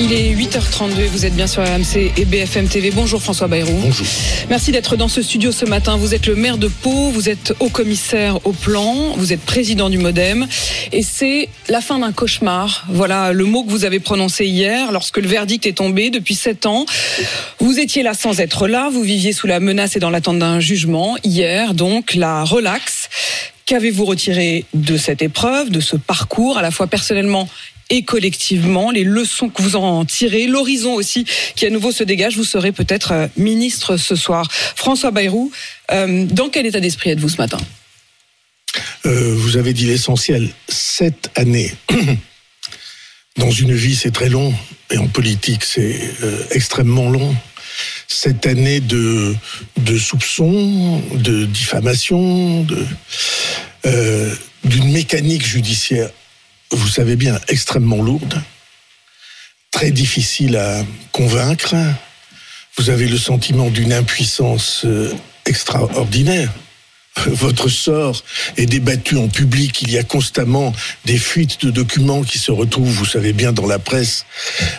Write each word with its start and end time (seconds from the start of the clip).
Il 0.00 0.12
est 0.12 0.32
8h32, 0.32 1.06
vous 1.08 1.26
êtes 1.26 1.34
bien 1.34 1.48
sur 1.48 1.60
RMC 1.60 2.12
et 2.16 2.24
BFM 2.24 2.68
TV. 2.68 2.92
Bonjour 2.92 3.20
François 3.20 3.48
Bayrou. 3.48 3.72
Bonjour. 3.82 4.06
Merci 4.48 4.70
d'être 4.70 4.96
dans 4.96 5.08
ce 5.08 5.22
studio 5.22 5.50
ce 5.50 5.64
matin. 5.64 5.96
Vous 5.96 6.14
êtes 6.14 6.28
le 6.28 6.36
maire 6.36 6.56
de 6.56 6.68
Pau, 6.68 7.10
vous 7.10 7.28
êtes 7.28 7.52
haut 7.58 7.68
commissaire 7.68 8.38
au 8.46 8.52
plan, 8.52 8.94
vous 9.16 9.32
êtes 9.32 9.40
président 9.40 9.90
du 9.90 9.98
Modem 9.98 10.46
et 10.92 11.02
c'est 11.02 11.48
la 11.68 11.80
fin 11.80 11.98
d'un 11.98 12.12
cauchemar. 12.12 12.86
Voilà 12.88 13.32
le 13.32 13.44
mot 13.44 13.64
que 13.64 13.70
vous 13.70 13.84
avez 13.84 13.98
prononcé 13.98 14.46
hier 14.46 14.92
lorsque 14.92 15.18
le 15.18 15.26
verdict 15.26 15.66
est 15.66 15.78
tombé 15.78 16.10
depuis 16.10 16.36
7 16.36 16.66
ans. 16.66 16.86
Vous 17.58 17.80
étiez 17.80 18.04
là 18.04 18.14
sans 18.14 18.38
être 18.38 18.68
là, 18.68 18.90
vous 18.92 19.02
viviez 19.02 19.32
sous 19.32 19.48
la 19.48 19.58
menace 19.58 19.96
et 19.96 19.98
dans 19.98 20.10
l'attente 20.10 20.38
d'un 20.38 20.60
jugement. 20.60 21.16
Hier 21.24 21.74
donc 21.74 22.14
la 22.14 22.44
relaxe. 22.44 23.08
Qu'avez-vous 23.66 24.04
retiré 24.04 24.64
de 24.74 24.96
cette 24.96 25.22
épreuve, 25.22 25.70
de 25.70 25.80
ce 25.80 25.96
parcours, 25.96 26.56
à 26.56 26.62
la 26.62 26.70
fois 26.70 26.86
personnellement 26.86 27.48
et 27.90 28.02
collectivement, 28.02 28.90
les 28.90 29.04
leçons 29.04 29.48
que 29.48 29.62
vous 29.62 29.76
en 29.76 30.04
tirez, 30.04 30.46
l'horizon 30.46 30.94
aussi 30.94 31.24
qui 31.56 31.66
à 31.66 31.70
nouveau 31.70 31.92
se 31.92 32.04
dégage. 32.04 32.36
Vous 32.36 32.44
serez 32.44 32.72
peut-être 32.72 33.12
euh, 33.12 33.26
ministre 33.36 33.96
ce 33.96 34.14
soir. 34.14 34.46
François 34.50 35.10
Bayrou, 35.10 35.50
euh, 35.90 36.26
dans 36.26 36.50
quel 36.50 36.66
état 36.66 36.80
d'esprit 36.80 37.10
êtes-vous 37.10 37.30
ce 37.30 37.38
matin? 37.38 37.58
Euh, 39.06 39.34
Vous 39.36 39.56
avez 39.56 39.72
dit 39.72 39.86
l'essentiel. 39.86 40.50
Sept 40.68 41.30
années. 41.34 41.72
Dans 43.36 43.52
une 43.52 43.72
vie, 43.72 43.94
c'est 43.94 44.10
très 44.10 44.28
long, 44.28 44.52
et 44.90 44.98
en 44.98 45.06
politique, 45.06 45.62
c'est 45.62 45.96
extrêmement 46.50 47.08
long. 47.08 47.36
Cette 48.08 48.48
année 48.48 48.80
de, 48.80 49.36
soupçons, 49.96 51.00
de 51.14 51.44
diffamation, 51.44 52.66
d'une 53.84 54.90
mécanique 54.90 55.46
judiciaire 55.46 56.10
vous 56.70 56.88
savez 56.88 57.16
bien, 57.16 57.40
extrêmement 57.48 58.02
lourde, 58.02 58.42
très 59.70 59.90
difficile 59.90 60.56
à 60.56 60.84
convaincre. 61.12 61.74
Vous 62.76 62.90
avez 62.90 63.08
le 63.08 63.18
sentiment 63.18 63.70
d'une 63.70 63.92
impuissance 63.92 64.82
euh, 64.84 65.12
extraordinaire. 65.46 66.52
Votre 67.26 67.68
sort 67.68 68.22
est 68.56 68.66
débattu 68.66 69.16
en 69.16 69.28
public. 69.28 69.82
Il 69.82 69.90
y 69.90 69.98
a 69.98 70.04
constamment 70.04 70.72
des 71.04 71.18
fuites 71.18 71.64
de 71.64 71.70
documents 71.70 72.22
qui 72.22 72.38
se 72.38 72.52
retrouvent, 72.52 72.90
vous 72.90 73.04
savez 73.04 73.32
bien, 73.32 73.52
dans 73.52 73.66
la 73.66 73.80
presse. 73.80 74.24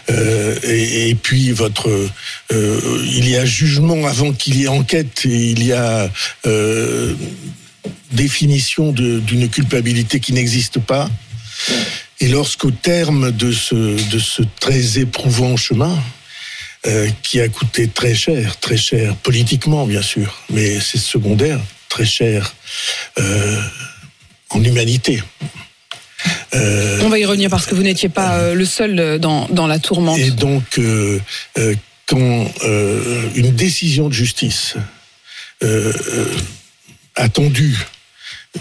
Euh, 0.09 0.57
et, 0.63 1.15
puis 1.15 1.51
votre, 1.51 1.89
euh, 2.51 3.01
il 3.05 3.27
y 3.27 3.35
a 3.35 3.43
jugement 3.45 4.05
avant 4.07 4.31
qu'il 4.31 4.55
y 4.57 4.63
ait 4.63 4.67
enquête. 4.69 5.25
Et 5.25 5.51
il 5.51 5.65
y 5.65 5.73
a 5.73 6.09
définition 8.11 8.91
d'une 8.91 9.49
culpabilité 9.49 10.19
qui 10.19 10.33
n'existe 10.33 10.79
pas. 10.79 11.09
Et 12.19 12.27
lorsqu'au 12.27 12.71
terme 12.71 13.31
de 13.31 13.52
ce, 13.52 13.75
de 14.09 14.19
ce 14.19 14.41
très 14.59 14.99
éprouvant 14.99 15.55
chemin, 15.57 15.97
euh, 16.88 17.09
qui 17.23 17.41
a 17.41 17.49
coûté 17.49 17.89
très 17.89 18.15
cher, 18.15 18.57
très 18.57 18.77
cher 18.77 19.13
politiquement 19.17 19.85
bien 19.85 20.02
sûr, 20.02 20.41
mais 20.49 20.80
c'est 20.80 20.97
secondaire, 20.97 21.59
très 21.89 22.05
cher 22.05 22.55
euh, 23.17 23.61
en 24.49 24.63
humanité. 24.63 25.21
Euh, 26.53 27.02
On 27.03 27.09
va 27.09 27.19
y 27.19 27.25
revenir 27.25 27.49
parce 27.49 27.65
que 27.65 27.75
vous 27.75 27.83
n'étiez 27.83 28.07
pas 28.07 28.53
le 28.53 28.63
seul 28.63 29.19
dans, 29.19 29.49
dans, 29.49 29.67
la 29.67 29.77
tourmente. 29.80 30.19
Et 30.19 30.31
donc, 30.31 30.80
quand 32.05 32.47
une 33.35 33.52
décision 33.52 34.07
de 34.07 34.13
justice 34.13 34.75
attendue 37.15 37.77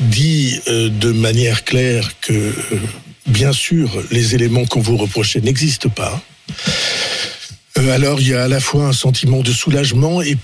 dit 0.00 0.60
euh, 0.68 0.88
de 0.88 1.12
manière 1.12 1.64
claire 1.64 2.10
que, 2.20 2.32
euh, 2.32 2.54
bien 3.27 3.53
sûr, 3.53 4.03
les 4.10 4.34
éléments 4.34 4.64
qu'on 4.64 4.81
vous 4.81 4.97
reprochez 4.97 5.41
n'existent 5.41 5.88
pas, 5.88 6.20
euh, 7.78 7.91
alors 7.91 8.20
il 8.20 8.28
y 8.28 8.34
a 8.34 8.44
à 8.44 8.48
la 8.48 8.60
fois 8.60 8.86
un 8.86 8.92
sentiment 8.92 9.41
de 9.41 9.53
soulagement 9.53 10.22
et 10.22 10.36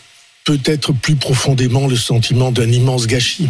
peut-être 0.44 0.92
plus 0.92 1.16
profondément 1.16 1.86
le 1.86 1.96
sentiment 1.96 2.52
d'un 2.52 2.70
immense 2.70 3.06
gâchis. 3.06 3.48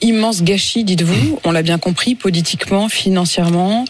Immense 0.00 0.42
gâchis, 0.42 0.84
dites-vous, 0.84 1.40
on 1.44 1.52
l'a 1.52 1.62
bien 1.62 1.78
compris, 1.78 2.14
politiquement, 2.14 2.88
financièrement, 2.90 3.86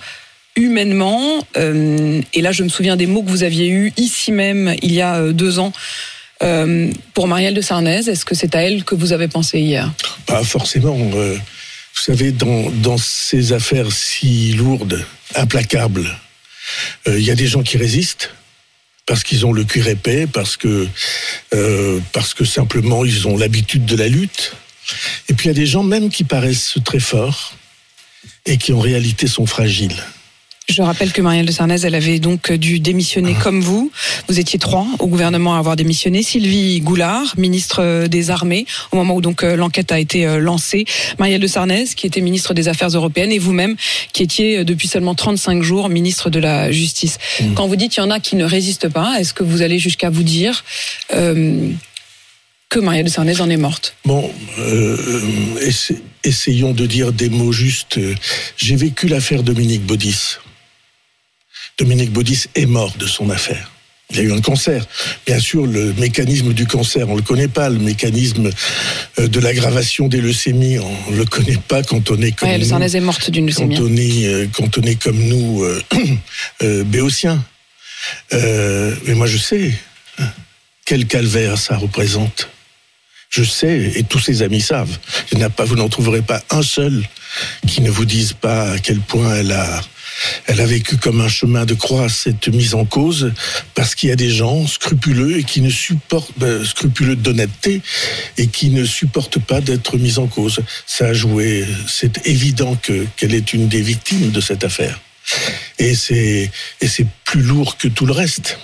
humainement. 0.54 1.44
Et 1.56 2.40
là, 2.40 2.52
je 2.52 2.62
me 2.62 2.68
souviens 2.68 2.94
des 2.94 3.06
mots 3.06 3.22
que 3.22 3.28
vous 3.28 3.42
aviez 3.42 3.68
eus 3.68 3.92
ici 3.96 4.30
même, 4.30 4.76
il 4.80 4.92
y 4.92 5.02
a 5.02 5.32
deux 5.32 5.58
ans, 5.58 5.72
euh, 6.42 6.90
pour 7.14 7.28
Marielle 7.28 7.54
de 7.54 7.60
Sarnez, 7.60 8.08
est-ce 8.08 8.24
que 8.24 8.34
c'est 8.34 8.54
à 8.54 8.62
elle 8.62 8.84
que 8.84 8.94
vous 8.94 9.12
avez 9.12 9.28
pensé 9.28 9.60
hier? 9.60 9.92
Pas 10.26 10.42
forcément. 10.44 10.98
Euh, 11.14 11.36
vous 11.94 12.00
savez, 12.00 12.32
dans, 12.32 12.98
ces 12.98 13.52
affaires 13.52 13.92
si 13.92 14.52
lourdes, 14.54 15.04
implacables, 15.34 16.08
euh, 17.06 17.18
il 17.18 17.24
y 17.24 17.30
a 17.30 17.34
des 17.34 17.46
gens 17.46 17.62
qui 17.62 17.76
résistent 17.76 18.30
parce 19.06 19.24
qu'ils 19.24 19.44
ont 19.44 19.52
le 19.52 19.64
cuir 19.64 19.88
épais, 19.88 20.26
parce 20.26 20.56
que, 20.56 20.86
parce 22.12 22.34
que 22.34 22.44
simplement 22.44 23.04
ils 23.04 23.26
ont 23.26 23.36
l'habitude 23.36 23.84
de 23.84 23.96
la 23.96 24.06
lutte. 24.06 24.54
Et 25.28 25.34
puis 25.34 25.46
il 25.46 25.48
y 25.48 25.50
a 25.50 25.54
des 25.54 25.66
gens 25.66 25.82
même 25.82 26.08
qui 26.08 26.22
paraissent 26.22 26.76
très 26.84 27.00
forts 27.00 27.54
et 28.46 28.58
qui 28.58 28.72
en 28.72 28.78
réalité 28.78 29.26
sont 29.26 29.44
fragiles. 29.44 29.96
Je 30.68 30.80
rappelle 30.80 31.12
que 31.12 31.20
Marielle 31.20 31.46
de 31.46 31.52
Sarnez, 31.52 31.76
elle 31.82 31.94
avait 31.94 32.18
donc 32.18 32.52
dû 32.52 32.80
démissionner 32.80 33.34
comme 33.34 33.60
vous. 33.60 33.90
Vous 34.28 34.38
étiez 34.38 34.58
trois 34.58 34.86
au 35.00 35.06
gouvernement 35.06 35.56
à 35.56 35.58
avoir 35.58 35.76
démissionné. 35.76 36.22
Sylvie 36.22 36.80
Goulard, 36.80 37.34
ministre 37.36 38.06
des 38.06 38.30
Armées, 38.30 38.66
au 38.90 38.96
moment 38.96 39.16
où 39.16 39.20
donc 39.20 39.42
l'enquête 39.42 39.92
a 39.92 39.98
été 39.98 40.38
lancée. 40.38 40.84
Marielle 41.18 41.40
de 41.40 41.46
Sarnez, 41.46 41.86
qui 41.96 42.06
était 42.06 42.20
ministre 42.20 42.54
des 42.54 42.68
Affaires 42.68 42.88
européennes, 42.88 43.32
et 43.32 43.38
vous-même, 43.38 43.76
qui 44.12 44.22
étiez 44.22 44.64
depuis 44.64 44.88
seulement 44.88 45.14
35 45.14 45.62
jours 45.62 45.88
ministre 45.88 46.30
de 46.30 46.38
la 46.38 46.70
Justice. 46.72 47.18
Mmh. 47.40 47.54
Quand 47.54 47.66
vous 47.66 47.76
dites 47.76 47.92
qu'il 47.92 48.02
y 48.02 48.06
en 48.06 48.10
a 48.10 48.20
qui 48.20 48.36
ne 48.36 48.44
résistent 48.44 48.88
pas, 48.88 49.16
est-ce 49.18 49.34
que 49.34 49.44
vous 49.44 49.62
allez 49.62 49.78
jusqu'à 49.78 50.10
vous 50.10 50.22
dire 50.22 50.64
euh, 51.14 51.68
que 52.68 52.78
Marielle 52.78 53.04
de 53.04 53.10
Sarnez 53.10 53.40
en 53.40 53.50
est 53.50 53.56
morte? 53.56 53.94
Bon, 54.04 54.30
euh, 54.58 54.98
essayons 56.24 56.72
de 56.72 56.86
dire 56.86 57.12
des 57.12 57.28
mots 57.28 57.52
justes. 57.52 58.00
J'ai 58.56 58.76
vécu 58.76 59.08
l'affaire 59.08 59.42
Dominique 59.42 59.84
Baudis. 59.84 60.38
Dominique 61.78 62.12
Baudis 62.12 62.44
est 62.54 62.66
mort 62.66 62.94
de 62.98 63.06
son 63.06 63.30
affaire. 63.30 63.70
Il 64.12 64.20
a 64.20 64.22
eu 64.22 64.32
un 64.32 64.40
cancer. 64.40 64.84
Bien 65.26 65.38
sûr, 65.38 65.66
le 65.66 65.94
mécanisme 65.94 66.52
du 66.52 66.66
cancer, 66.66 67.08
on 67.08 67.12
ne 67.12 67.18
le 67.18 67.22
connaît 67.22 67.48
pas. 67.48 67.70
Le 67.70 67.78
mécanisme 67.78 68.50
euh, 69.18 69.28
de 69.28 69.40
l'aggravation 69.40 70.08
des 70.08 70.20
leucémies, 70.20 70.78
on 70.78 71.12
ne 71.12 71.16
le 71.16 71.24
connaît 71.24 71.56
pas 71.56 71.82
quand 71.82 72.10
on 72.10 72.20
est 72.20 72.32
comme 72.32 72.48
ouais, 72.48 72.58
nous. 72.58 72.96
est 72.96 73.00
morte 73.00 73.30
d'une 73.30 73.46
leucémie. 73.46 73.76
Quand 73.76 73.84
on 73.84 73.96
est, 73.96 74.26
euh, 74.26 74.46
quand 74.52 74.78
on 74.78 74.82
est 74.82 74.96
comme 74.96 75.18
nous, 75.18 75.62
euh, 75.62 75.82
euh, 76.62 76.84
béotiens. 76.84 77.42
Euh, 78.34 78.94
mais 79.06 79.14
moi, 79.14 79.26
je 79.26 79.38
sais 79.38 79.72
quel 80.84 81.06
calvaire 81.06 81.56
ça 81.56 81.78
représente. 81.78 82.48
Je 83.30 83.44
sais, 83.44 83.92
et 83.94 84.02
tous 84.02 84.18
ses 84.18 84.42
amis 84.42 84.60
savent. 84.60 84.98
Il 85.32 85.42
a 85.42 85.48
pas, 85.48 85.64
vous 85.64 85.76
n'en 85.76 85.88
trouverez 85.88 86.20
pas 86.20 86.42
un 86.50 86.62
seul 86.62 87.02
qui 87.66 87.80
ne 87.80 87.88
vous 87.88 88.04
dise 88.04 88.34
pas 88.34 88.72
à 88.72 88.78
quel 88.78 88.98
point 88.98 89.36
elle 89.36 89.52
a 89.52 89.80
elle 90.46 90.60
a 90.60 90.66
vécu 90.66 90.96
comme 90.96 91.20
un 91.20 91.28
chemin 91.28 91.64
de 91.64 91.74
croix 91.74 92.08
cette 92.08 92.48
mise 92.48 92.74
en 92.74 92.84
cause 92.84 93.32
parce 93.74 93.94
qu'il 93.94 94.08
y 94.08 94.12
a 94.12 94.16
des 94.16 94.30
gens 94.30 94.66
scrupuleux 94.66 95.38
et 95.38 95.44
qui 95.44 95.60
ne 95.60 95.70
supportent 95.70 96.32
ben, 96.36 96.64
scrupuleux 96.64 97.16
d'honnêteté 97.16 97.80
et 98.38 98.46
qui 98.48 98.70
ne 98.70 98.84
supportent 98.84 99.38
pas 99.38 99.60
d'être 99.60 99.96
mis 99.98 100.18
en 100.18 100.26
cause. 100.26 100.60
Ça 100.86 101.06
a 101.06 101.12
joué. 101.12 101.66
C'est 101.86 102.26
évident 102.26 102.76
que 102.76 103.06
qu'elle 103.16 103.34
est 103.34 103.52
une 103.52 103.68
des 103.68 103.82
victimes 103.82 104.30
de 104.30 104.40
cette 104.40 104.64
affaire. 104.64 105.00
Et 105.78 105.94
c'est 105.94 106.50
et 106.80 106.88
c'est 106.88 107.06
plus 107.24 107.42
lourd 107.42 107.76
que 107.76 107.88
tout 107.88 108.06
le 108.06 108.12
reste. 108.12 108.58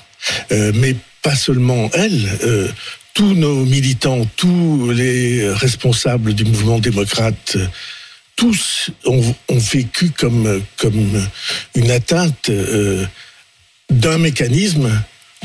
Euh, 0.53 0.73
mais 0.75 0.97
pas 1.23 1.37
seulement 1.37 1.91
elle. 1.95 2.29
Euh, 2.45 2.69
tous 3.15 3.35
nos 3.35 3.65
militants, 3.65 4.29
tous 4.37 4.91
les 4.91 5.51
responsables 5.53 6.35
du 6.35 6.45
mouvement 6.45 6.79
démocrate 6.79 7.57
tous 8.39 8.91
ont, 9.05 9.35
ont, 9.49 9.59
vécu 9.59 10.11
comme, 10.17 10.63
comme 10.77 11.29
une 11.75 11.91
atteinte 11.91 12.51
euh, 12.51 13.05
d'un 13.91 14.17
mécanisme 14.19 14.89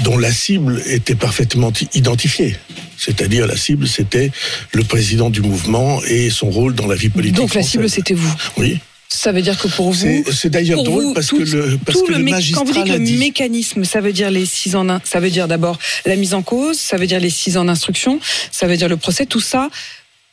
dont 0.03 0.19
la 0.19 0.31
cible 0.31 0.79
était 0.85 1.15
parfaitement 1.15 1.73
identifiée. 1.95 2.55
C'est-à-dire 2.97 3.47
la 3.47 3.57
cible, 3.57 3.87
c'était 3.87 4.31
le 4.73 4.83
président 4.83 5.31
du 5.31 5.41
mouvement 5.41 6.03
et 6.03 6.29
son 6.29 6.51
rôle 6.51 6.75
dans 6.75 6.85
la 6.85 6.95
vie 6.95 7.09
politique. 7.09 7.35
Donc 7.35 7.55
la 7.55 7.63
cible, 7.63 7.89
c'était 7.89 8.13
vous 8.13 8.31
Oui. 8.57 8.77
Ça 9.09 9.31
veut 9.31 9.41
dire 9.41 9.57
que 9.57 9.67
pour 9.67 9.91
vous, 9.91 10.23
c'est 10.31 10.49
d'ailleurs 10.49 10.83
drôle 10.83 11.03
vous, 11.03 11.13
parce 11.13 11.27
tout, 11.27 11.37
que 11.37 11.43
le 11.43 11.77
parce 11.83 12.01
que 12.01 12.11
le, 12.11 12.17
le 12.19 12.23
mé- 12.23 12.31
magistrat 12.31 12.61
quand 12.63 12.71
vous 12.71 12.83
dites 12.83 12.93
le 12.93 12.99
dit. 12.99 13.17
mécanisme, 13.17 13.85
ça 13.85 14.01
veut 14.01 14.13
dire 14.13 14.29
les 14.29 14.45
six 14.45 14.75
en 14.75 14.89
un, 14.89 15.01
ça 15.03 15.19
veut 15.19 15.29
dire 15.31 15.47
d'abord 15.47 15.79
la 16.05 16.15
mise 16.15 16.33
en 16.35 16.41
cause, 16.43 16.79
ça 16.79 16.97
veut 16.97 17.07
dire 17.07 17.19
les 17.19 17.29
six 17.29 17.57
en 17.57 17.67
instruction, 17.67 18.19
ça 18.51 18.67
veut 18.67 18.77
dire 18.77 18.89
le 18.89 18.97
procès, 18.97 19.25
tout 19.27 19.39
ça 19.39 19.69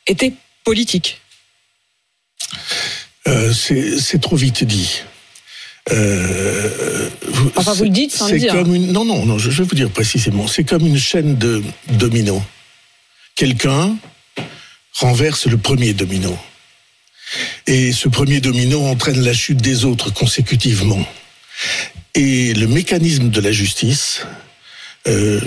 était 0.07 0.33
politique. 0.63 1.20
Euh, 3.27 3.53
c'est 3.53 4.21
trop 4.21 4.35
vite 4.35 4.63
dit. 4.63 5.01
Euh, 5.91 7.09
enfin, 7.55 7.73
vous 7.73 7.83
le 7.83 7.89
dites 7.89 8.11
sans 8.11 8.29
le 8.29 8.39
dire. 8.39 8.53
Comme 8.53 8.73
une, 8.75 8.91
non, 8.91 9.05
non, 9.05 9.25
non, 9.25 9.37
je 9.37 9.49
vais 9.49 9.63
vous 9.63 9.75
dire 9.75 9.89
précisément. 9.89 10.47
C'est 10.47 10.63
comme 10.63 10.85
une 10.85 10.97
chaîne 10.97 11.37
de 11.37 11.63
dominos. 11.93 12.41
quelqu'un 13.35 13.95
renverse 14.93 15.47
le 15.47 15.57
premier 15.57 15.93
domino. 15.93 16.37
Et 17.65 17.93
ce 17.93 18.09
premier 18.09 18.41
domino 18.41 18.85
entraîne 18.85 19.21
la 19.21 19.33
chute 19.33 19.61
des 19.61 19.85
autres 19.85 20.13
consécutivement. 20.13 21.03
Et 22.13 22.53
le 22.53 22.67
mécanisme 22.67 23.29
de 23.29 23.39
la 23.39 23.51
justice, 23.51 24.21
euh, 25.07 25.39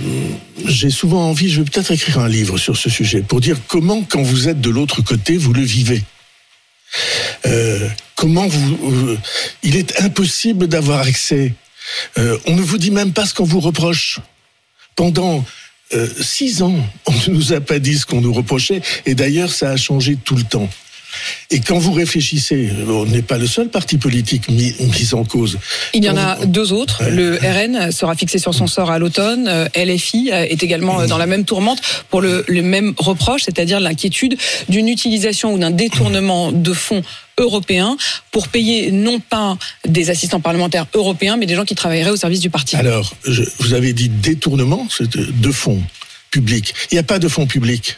j'ai 0.67 0.91
souvent 0.91 1.29
envie, 1.29 1.51
je 1.51 1.61
vais 1.61 1.71
peut-être 1.71 1.93
écrire 1.93 2.19
un 2.19 2.29
livre 2.29 2.57
sur 2.59 2.77
ce 2.77 2.89
sujet, 2.89 3.21
pour 3.21 3.41
dire 3.41 3.59
comment, 3.69 4.03
quand 4.03 4.23
vous 4.23 4.49
êtes 4.49 4.61
de 4.61 4.71
l'autre 4.71 5.03
côté, 5.03 5.37
vous 5.37 5.53
le 5.53 5.63
vivez. 5.63 6.03
Euh, 7.47 7.89
comment 8.17 8.47
vous... 8.47 9.11
euh, 9.13 9.19
il 9.63 9.77
est 9.77 10.01
impossible 10.01 10.67
d'avoir 10.67 11.01
accès. 11.01 11.53
Euh, 12.19 12.39
on 12.47 12.55
ne 12.55 12.63
vous 12.63 12.79
dit 12.79 12.91
même 12.91 13.13
pas 13.13 13.27
ce 13.27 13.35
qu'on 13.35 13.45
vous 13.45 13.61
reproche. 13.61 14.21
Pendant 14.97 15.45
six 16.21 16.63
ans, 16.63 16.75
on 17.07 17.13
ne 17.13 17.35
nous 17.35 17.53
a 17.53 17.61
pas 17.61 17.79
dit 17.79 17.99
ce 17.99 18.07
qu'on 18.07 18.21
nous 18.21 18.33
reprochait, 18.33 18.83
et 19.07 19.15
d'ailleurs, 19.15 19.53
ça 19.53 19.71
a 19.71 19.77
changé 19.77 20.17
tout 20.17 20.35
le 20.35 20.43
temps. 20.43 20.69
Et 21.51 21.61
quand 21.61 21.79
vous 21.79 21.93
réfléchissez, 21.93 22.71
on 22.89 23.07
n'est 23.07 23.23
pas 23.23 23.39
le 23.39 23.47
seul 23.47 23.69
parti 23.69 23.97
politique 23.99 24.49
mis, 24.49 24.75
mis 24.81 25.15
en 25.15 25.25
cause. 25.25 25.59
Il 25.95 26.05
y 26.05 26.09
en 26.11 26.17
a 26.17 26.37
deux 26.47 26.73
autres. 26.73 27.03
Le 27.09 27.37
RN 27.37 27.91
sera 27.93 28.15
fixé 28.17 28.39
sur 28.39 28.55
son 28.55 28.67
sort 28.67 28.91
à 28.91 28.99
l'automne. 28.99 29.47
Euh, 29.49 29.69
LFI 29.77 30.31
est 30.33 30.63
également 30.63 31.01
euh, 31.01 31.07
dans 31.07 31.19
la 31.19 31.27
même 31.27 31.45
tourmente 31.45 31.81
pour 32.11 32.21
le, 32.21 32.45
le 32.49 32.63
même 32.63 32.95
reproche, 32.99 33.43
c'est-à-dire 33.45 33.81
l'inquiétude 33.81 34.37
d'une 34.69 34.89
utilisation 34.89 35.55
ou 35.55 35.59
d'un 35.59 35.71
détournement 35.71 36.53
de 36.53 36.73
fonds 36.73 37.03
européens 37.39 37.97
pour 38.31 38.49
payer 38.49 38.91
non 38.93 39.19
pas 39.21 39.59
des 39.87 40.11
assistants 40.11 40.41
parlementaires 40.41 40.87
européens, 40.95 41.37
mais 41.37 41.47
des 41.47 41.57
gens 41.57 41.65
qui 41.65 41.75
travailleraient 41.75 42.11
au 42.11 42.17
service 42.17 42.41
du 42.41 42.51
parti. 42.51 42.77
Alors, 42.77 43.13
je- 43.27 43.43
vous 43.59 43.75
avez 43.75 43.93
dit 43.93 44.09
détournement 44.09 44.87
de, 45.01 45.25
de 45.31 45.51
fonds 45.53 45.83
publics. 46.31 46.75
Il 46.91 46.95
n'y 46.95 46.99
a 47.01 47.05
pas 47.05 47.19
de 47.19 47.29
fonds 47.29 47.47
publics. 47.47 47.97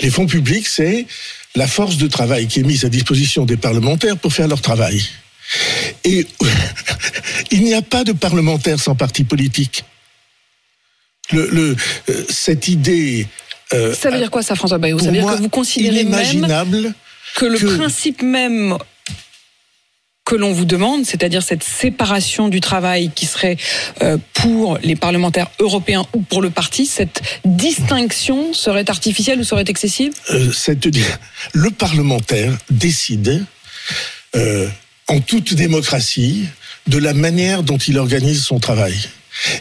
Les 0.00 0.10
fonds 0.10 0.26
publics, 0.26 0.66
c'est 0.68 1.06
la 1.54 1.66
force 1.66 1.96
de 1.96 2.06
travail 2.06 2.46
qui 2.46 2.60
est 2.60 2.62
mise 2.62 2.84
à 2.84 2.88
disposition 2.88 3.44
des 3.44 3.56
parlementaires 3.56 4.16
pour 4.16 4.32
faire 4.32 4.48
leur 4.48 4.60
travail. 4.60 5.02
Et 6.04 6.26
il 7.50 7.62
n'y 7.64 7.74
a 7.74 7.82
pas 7.82 8.04
de 8.04 8.12
parlementaires 8.12 8.80
sans 8.80 8.94
parti 8.94 9.24
politique. 9.24 9.84
Le, 11.32 11.48
le, 11.50 11.76
euh, 12.08 12.24
cette 12.28 12.68
idée. 12.68 13.26
euh, 13.72 13.94
Ça 13.94 14.10
veut 14.10 14.18
dire 14.18 14.30
quoi 14.30 14.42
ça, 14.42 14.54
François 14.54 14.78
Bayrou? 14.78 14.98
Ça 15.00 15.06
veut 15.06 15.12
dire 15.12 15.26
que 15.26 15.40
vous 15.42 15.48
considérez 15.48 16.04
même 16.04 16.12
inimaginable 16.12 16.94
que 17.34 17.46
le 17.46 17.58
que- 17.58 17.76
principe 17.76 18.22
même 18.22 18.76
que 20.26 20.34
l'on 20.34 20.52
vous 20.52 20.64
demande, 20.66 21.06
c'est-à-dire 21.06 21.42
cette 21.42 21.62
séparation 21.62 22.48
du 22.48 22.60
travail 22.60 23.10
qui 23.14 23.26
serait 23.26 23.56
euh, 24.02 24.18
pour 24.34 24.76
les 24.82 24.96
parlementaires 24.96 25.50
européens 25.60 26.04
ou 26.14 26.20
pour 26.20 26.42
le 26.42 26.50
parti, 26.50 26.84
cette 26.84 27.22
distinction 27.44 28.52
serait 28.52 28.90
artificielle 28.90 29.38
ou 29.38 29.44
serait 29.44 29.64
excessive? 29.68 30.12
Euh, 30.30 30.52
cette, 30.52 30.88
le 31.52 31.70
parlementaire 31.70 32.52
décide 32.68 33.44
euh, 34.34 34.68
en 35.06 35.20
toute 35.20 35.54
démocratie 35.54 36.46
de 36.88 36.98
la 36.98 37.14
manière 37.14 37.62
dont 37.62 37.78
il 37.78 37.96
organise 37.96 38.42
son 38.42 38.58
travail. 38.58 38.96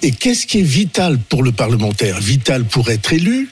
Et 0.02 0.12
qu'est-ce 0.12 0.48
qui 0.48 0.60
est 0.60 0.64
vital 0.64 1.20
pour 1.20 1.44
le 1.44 1.52
parlementaire? 1.52 2.20
Vital 2.20 2.64
pour 2.64 2.90
être 2.90 3.14
élu 3.14 3.50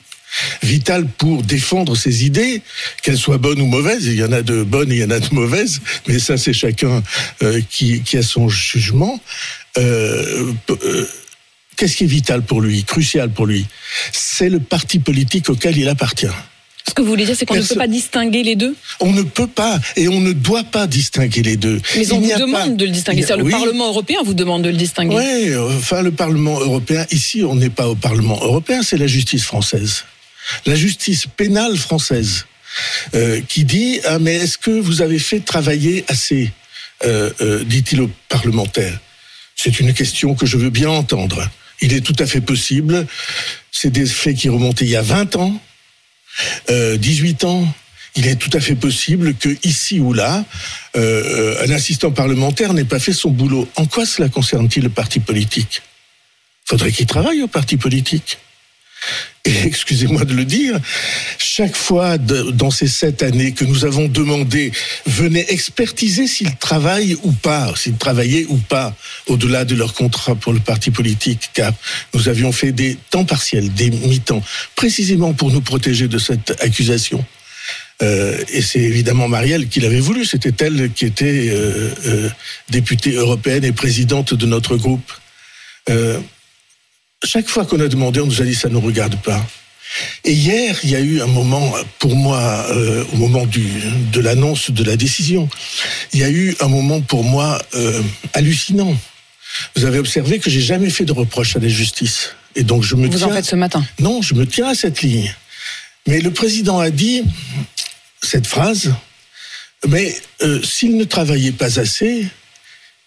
Vital 0.64 1.06
pour 1.08 1.44
défendre 1.44 1.96
ses 1.96 2.26
idées, 2.26 2.62
qu'elles 3.02 3.18
soient 3.18 3.38
bonnes 3.38 3.62
ou 3.62 3.66
mauvaises. 3.68 4.06
Il 4.06 4.16
y 4.16 4.24
en 4.24 4.32
a 4.32 4.42
de 4.42 4.64
bonnes 4.64 4.92
et 4.92 4.96
il 4.96 5.02
y 5.02 5.04
en 5.04 5.10
a 5.12 5.20
de 5.20 5.34
mauvaises, 5.34 5.82
mais 6.08 6.20
ça 6.20 6.38
c'est 6.38 6.54
chacun 6.54 7.04
euh, 7.44 7.62
qui, 7.70 8.02
qui 8.02 8.18
a 8.18 8.24
son 8.24 8.50
jugement. 8.50 9.20
Euh, 9.78 10.52
euh, 10.70 11.08
Qu'est-ce 11.76 11.96
qui 11.98 12.04
est 12.04 12.08
vital 12.08 12.44
pour 12.44 12.62
lui, 12.62 12.84
crucial 12.84 13.30
pour 13.32 13.48
lui? 13.48 13.66
C'est 14.12 14.50
le 14.50 14.60
parti 14.60 15.00
politique 15.00 15.50
auquel 15.50 15.76
il 15.78 15.90
appartient. 15.90 16.28
Ce 16.88 16.94
que 16.94 17.02
vous 17.02 17.08
voulez 17.08 17.26
dire, 17.26 17.36
c'est 17.36 17.46
qu'on 17.48 17.56
ne 17.56 17.62
peut 17.64 17.76
pas 17.76 17.88
distinguer 17.88 18.44
les 18.44 18.56
deux? 18.56 18.76
On 19.00 19.12
ne 19.12 19.24
peut 19.24 19.48
pas 19.48 19.80
et 19.96 20.08
on 20.08 20.20
ne 20.20 20.34
doit 20.34 20.66
pas 20.66 20.86
distinguer 20.86 21.42
les 21.42 21.58
deux. 21.58 21.82
Mais 21.96 22.12
on 22.12 22.22
Il 22.22 22.32
vous 22.34 22.40
demande 22.40 22.52
pas- 22.52 22.70
de 22.70 22.86
le 22.86 22.92
distinguer. 22.92 23.24
a- 23.24 23.28
C'est 23.28 23.38
le 23.38 23.44
oui, 23.44 23.52
Parlement 23.52 23.88
européen 23.88 24.20
vous 24.24 24.34
demande 24.36 24.62
de 24.64 24.70
le 24.70 24.78
distinguer. 24.78 25.16
Oui, 25.16 25.56
enfin 25.78 26.02
le 26.04 26.12
Parlement 26.12 26.60
européen, 26.60 27.06
ici 27.12 27.42
on 27.44 27.56
n'est 27.56 27.70
pas 27.72 27.88
au 27.88 27.96
Parlement 27.96 28.40
européen, 28.44 28.84
c'est 28.84 28.98
la 28.98 29.08
justice 29.08 29.44
française. 29.44 30.04
La 30.66 30.76
justice 30.76 31.26
pénale 31.28 31.78
française 31.78 32.46
euh, 33.14 33.42
qui 33.48 33.64
dit 33.64 34.00
ah 34.06 34.20
mais 34.20 34.36
est-ce 34.36 34.58
que 34.58 34.72
vous 34.72 35.02
avez 35.02 35.20
fait 35.20 35.40
travailler 35.40 36.06
assez 36.08 36.52
euh, 37.06 37.32
euh, 37.42 37.64
dit-il 37.66 38.00
aux 38.02 38.12
parlementaires. 38.30 38.98
C'est 39.58 39.80
une 39.82 39.94
question 39.94 40.36
que 40.36 40.46
je 40.46 40.58
veux 40.58 40.70
bien 40.70 40.90
entendre. 40.90 41.50
Il 41.82 41.92
est 41.92 42.00
tout 42.00 42.16
à 42.18 42.26
fait 42.26 42.40
possible, 42.40 43.06
c'est 43.72 43.90
des 43.90 44.06
faits 44.06 44.38
qui 44.38 44.48
remontaient 44.48 44.86
il 44.86 44.92
y 44.92 44.96
a 44.96 45.02
20 45.02 45.36
ans, 45.36 45.62
euh, 46.70 46.96
18 46.96 47.44
ans, 47.44 47.68
il 48.16 48.28
est 48.28 48.38
tout 48.38 48.52
à 48.54 48.62
fait 48.62 48.76
possible 48.76 49.36
que 49.36 49.50
ici 49.64 50.00
ou 50.00 50.14
là, 50.14 50.46
un 50.96 51.72
assistant 51.72 52.12
parlementaire 52.12 52.74
n'ait 52.74 52.86
pas 52.86 53.00
fait 53.00 53.12
son 53.12 53.32
boulot. 53.32 53.68
En 53.76 53.86
quoi 53.86 54.06
cela 54.06 54.30
concerne-t-il 54.30 54.84
le 54.84 54.90
parti 54.90 55.20
politique? 55.20 55.82
Faudrait 56.64 56.92
qu'il 56.92 57.08
travaille 57.08 57.42
au 57.42 57.48
parti 57.48 57.76
politique. 57.76 58.38
Et 59.46 59.52
excusez-moi 59.66 60.26
de 60.26 60.34
le 60.34 60.46
dire, 60.46 60.80
chaque 61.38 61.76
fois 61.76 62.18
dans 62.18 62.72
ces 62.72 62.88
sept 62.88 63.24
années 63.24 63.52
que 63.52 63.66
nous 63.66 63.86
avons 63.86 64.08
demandé, 64.08 64.72
venez 65.06 65.52
expertiser 65.52 66.28
s'ils 66.28 66.56
travaillent 66.56 67.18
ou 67.24 67.32
pas, 67.32 67.74
s'ils 67.76 67.98
travaillaient 67.98 68.46
ou 68.48 68.58
pas, 68.58 68.96
au-delà 69.28 69.66
de 69.66 69.76
leur 69.76 69.94
contrat 69.94 70.36
pour 70.36 70.54
le 70.54 70.60
parti 70.60 70.92
politique, 70.92 71.50
car 71.54 71.74
nous 72.14 72.30
avions 72.30 72.52
fait 72.52 72.72
des 72.72 72.98
temps 73.10 73.26
partiels, 73.26 73.74
des 73.74 73.90
mi-temps, 73.90 74.44
précisément 74.76 75.34
pour 75.34 75.52
nous 75.52 75.62
protéger 75.62 76.08
de 76.08 76.18
cette 76.18 76.62
accusation. 76.62 77.24
Euh, 78.02 78.38
et 78.52 78.62
c'est 78.62 78.80
évidemment 78.80 79.28
Marielle 79.28 79.68
qui 79.68 79.80
l'avait 79.80 80.00
voulu. 80.00 80.26
C'était 80.26 80.66
elle 80.66 80.92
qui 80.92 81.06
était 81.06 81.50
euh, 81.50 81.90
euh, 82.06 82.30
députée 82.70 83.14
européenne 83.14 83.64
et 83.64 83.72
présidente 83.72 84.34
de 84.34 84.46
notre 84.46 84.78
groupe. 84.78 85.12
Chaque 87.24 87.48
fois 87.50 87.66
qu'on 87.66 87.80
a 87.80 87.88
demandé, 87.88 88.20
on 88.20 88.26
nous 88.26 88.42
a 88.42 88.46
dit 88.46 88.56
ça 88.56 88.68
ne 88.68 88.74
nous 88.74 88.82
regarde 88.82 89.16
pas. 89.22 89.46
Et 90.24 90.34
hier, 90.34 90.80
il 90.84 90.90
y 90.90 90.96
a 90.96 91.00
eu 91.00 91.22
un 91.22 91.28
moment, 91.28 91.74
pour 92.00 92.16
moi, 92.16 92.66
euh, 92.72 93.04
au 93.14 93.18
moment 93.18 93.46
du, 93.46 93.64
de 94.12 94.20
l'annonce 94.20 94.72
de 94.72 94.84
la 94.84 94.98
décision, 94.98 95.50
il 96.14 96.20
y 96.20 96.24
a 96.24 96.30
eu 96.30 96.56
un 96.62 96.68
moment 96.68 97.02
pour 97.02 97.24
moi 97.24 97.62
euh, 97.76 98.02
hallucinant. 98.34 98.96
Vous 99.76 99.86
avez 99.86 100.00
observé 100.00 100.40
que 100.40 100.50
j'ai 100.50 100.62
jamais 100.62 100.90
fait 100.90 101.06
de 101.06 101.12
reproche 101.12 101.56
à 101.56 101.60
la 101.60 101.68
justice. 101.68 102.36
Et 102.56 102.64
donc 102.64 102.84
je 102.84 102.96
me 102.96 103.08
Vous 103.08 103.24
en 103.24 103.30
faites 103.30 103.46
ce 103.46 103.56
matin. 103.56 103.86
Non, 104.00 104.22
je 104.22 104.34
me 104.34 104.48
tiens 104.48 104.70
à 104.70 104.76
cette 104.76 105.02
ligne. 105.02 105.34
Mais 106.08 106.22
le 106.22 106.32
président 106.32 106.80
a 106.80 106.90
dit 106.90 107.24
cette 108.22 108.48
phrase, 108.48 108.94
mais 109.88 110.16
euh, 110.42 110.62
s'il 110.64 110.98
ne 110.98 111.04
travaillait 111.04 111.52
pas 111.52 111.80
assez, 111.80 112.28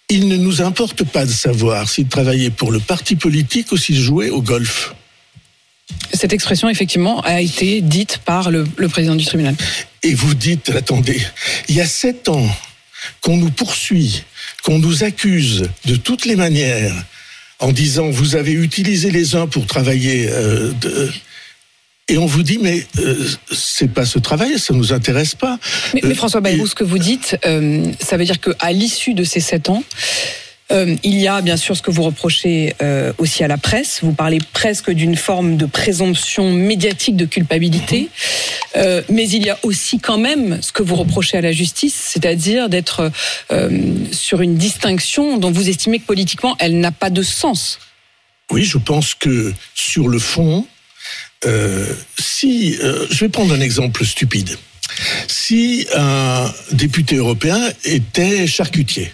il 0.08 0.28
ne 0.28 0.36
nous 0.36 0.62
importe 0.62 1.04
pas 1.04 1.26
de 1.26 1.32
savoir 1.32 1.88
s'il 1.88 2.06
travaillait 2.06 2.50
pour 2.50 2.70
le 2.70 2.78
parti 2.80 3.16
politique 3.16 3.72
ou 3.72 3.76
s'il 3.76 4.00
jouait 4.00 4.30
au 4.30 4.40
golf. 4.40 4.94
Cette 6.12 6.32
expression, 6.32 6.68
effectivement, 6.68 7.20
a 7.22 7.40
été 7.40 7.80
dite 7.80 8.18
par 8.18 8.50
le, 8.50 8.66
le 8.76 8.88
président 8.88 9.14
du 9.16 9.24
tribunal. 9.24 9.56
Et 10.02 10.14
vous 10.14 10.34
dites, 10.34 10.70
attendez, 10.70 11.20
il 11.68 11.74
y 11.74 11.80
a 11.80 11.86
sept 11.86 12.28
ans 12.28 12.48
qu'on 13.20 13.36
nous 13.36 13.50
poursuit, 13.50 14.22
qu'on 14.62 14.78
nous 14.78 15.04
accuse 15.04 15.68
de 15.84 15.96
toutes 15.96 16.24
les 16.24 16.36
manières 16.36 16.94
en 17.58 17.72
disant 17.72 18.08
vous 18.10 18.36
avez 18.36 18.52
utilisé 18.52 19.10
les 19.10 19.34
uns 19.34 19.46
pour 19.46 19.66
travailler 19.66 20.28
euh, 20.30 20.72
de- 20.80 21.10
et 22.08 22.18
on 22.18 22.26
vous 22.26 22.42
dit 22.42 22.58
mais 22.60 22.86
euh, 22.98 23.28
c'est 23.52 23.92
pas 23.92 24.04
ce 24.04 24.18
travail, 24.18 24.58
ça 24.58 24.74
nous 24.74 24.92
intéresse 24.92 25.34
pas. 25.34 25.58
Mais, 25.94 26.00
mais 26.04 26.10
Euh, 26.10 26.14
François 26.14 26.40
Bayrou, 26.40 26.66
ce 26.66 26.74
que 26.74 26.84
vous 26.84 26.98
dites, 26.98 27.36
euh, 27.44 27.84
ça 28.00 28.16
veut 28.16 28.24
dire 28.24 28.40
qu'à 28.40 28.72
l'issue 28.72 29.14
de 29.14 29.24
ces 29.24 29.40
sept 29.40 29.68
ans, 29.68 29.82
euh, 30.72 30.96
il 31.04 31.14
y 31.18 31.28
a 31.28 31.42
bien 31.42 31.56
sûr 31.56 31.76
ce 31.76 31.82
que 31.82 31.90
vous 31.92 32.02
reprochez 32.02 32.74
euh, 32.82 33.12
aussi 33.18 33.44
à 33.44 33.48
la 33.48 33.56
presse. 33.56 34.00
Vous 34.02 34.12
parlez 34.12 34.38
presque 34.52 34.90
d'une 34.90 35.16
forme 35.16 35.56
de 35.56 35.66
présomption 35.66 36.52
médiatique 36.52 37.16
de 37.16 37.24
culpabilité. 37.24 38.08
Euh, 38.76 39.02
mais 39.08 39.28
il 39.28 39.44
y 39.44 39.50
a 39.50 39.58
aussi 39.62 39.98
quand 40.00 40.18
même 40.18 40.60
ce 40.62 40.72
que 40.72 40.82
vous 40.82 40.96
reprochez 40.96 41.36
à 41.38 41.40
la 41.40 41.52
justice, 41.52 41.94
c'est-à-dire 41.94 42.68
d'être 42.68 43.10
sur 44.12 44.42
une 44.42 44.56
distinction 44.56 45.38
dont 45.38 45.50
vous 45.50 45.68
estimez 45.68 45.98
que 45.98 46.06
politiquement 46.06 46.56
elle 46.58 46.78
n'a 46.78 46.92
pas 46.92 47.10
de 47.10 47.22
sens. 47.22 47.78
Oui, 48.50 48.64
je 48.64 48.78
pense 48.78 49.14
que 49.14 49.52
sur 49.74 50.08
le 50.08 50.18
fond, 50.18 50.66
euh, 51.44 51.92
si 52.18 52.78
euh, 52.82 53.06
je 53.10 53.24
vais 53.24 53.28
prendre 53.28 53.54
un 53.54 53.60
exemple 53.60 54.04
stupide, 54.04 54.56
si 55.28 55.86
un 55.94 56.52
député 56.72 57.16
européen 57.16 57.60
était 57.84 58.46
charcutier 58.46 59.12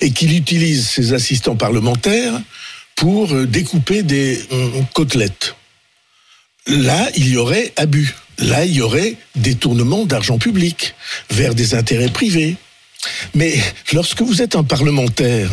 et 0.00 0.10
qu'il 0.10 0.36
utilise 0.36 0.88
ses 0.88 1.12
assistants 1.12 1.56
parlementaires 1.56 2.40
pour 2.96 3.32
euh, 3.32 3.46
découper 3.46 4.02
des 4.02 4.42
euh, 4.52 4.82
côtelettes, 4.92 5.56
là 6.66 7.08
il 7.16 7.28
y 7.28 7.36
aurait 7.36 7.72
abus, 7.76 8.14
là 8.38 8.64
il 8.64 8.72
y 8.72 8.82
aurait 8.82 9.16
détournement 9.34 10.04
d'argent 10.04 10.38
public 10.38 10.94
vers 11.30 11.54
des 11.54 11.74
intérêts 11.74 12.10
privés. 12.10 12.56
Mais 13.34 13.58
lorsque 13.92 14.22
vous 14.22 14.42
êtes 14.42 14.56
un 14.56 14.64
parlementaire, 14.64 15.50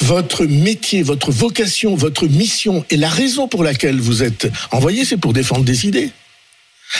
votre 0.00 0.44
métier, 0.44 1.02
votre 1.02 1.30
vocation, 1.30 1.94
votre 1.94 2.26
mission 2.26 2.84
et 2.90 2.96
la 2.96 3.08
raison 3.08 3.48
pour 3.48 3.64
laquelle 3.64 4.00
vous 4.00 4.22
êtes 4.22 4.50
envoyé, 4.70 5.04
c'est 5.04 5.16
pour 5.16 5.32
défendre 5.32 5.64
des 5.64 5.86
idées. 5.86 6.10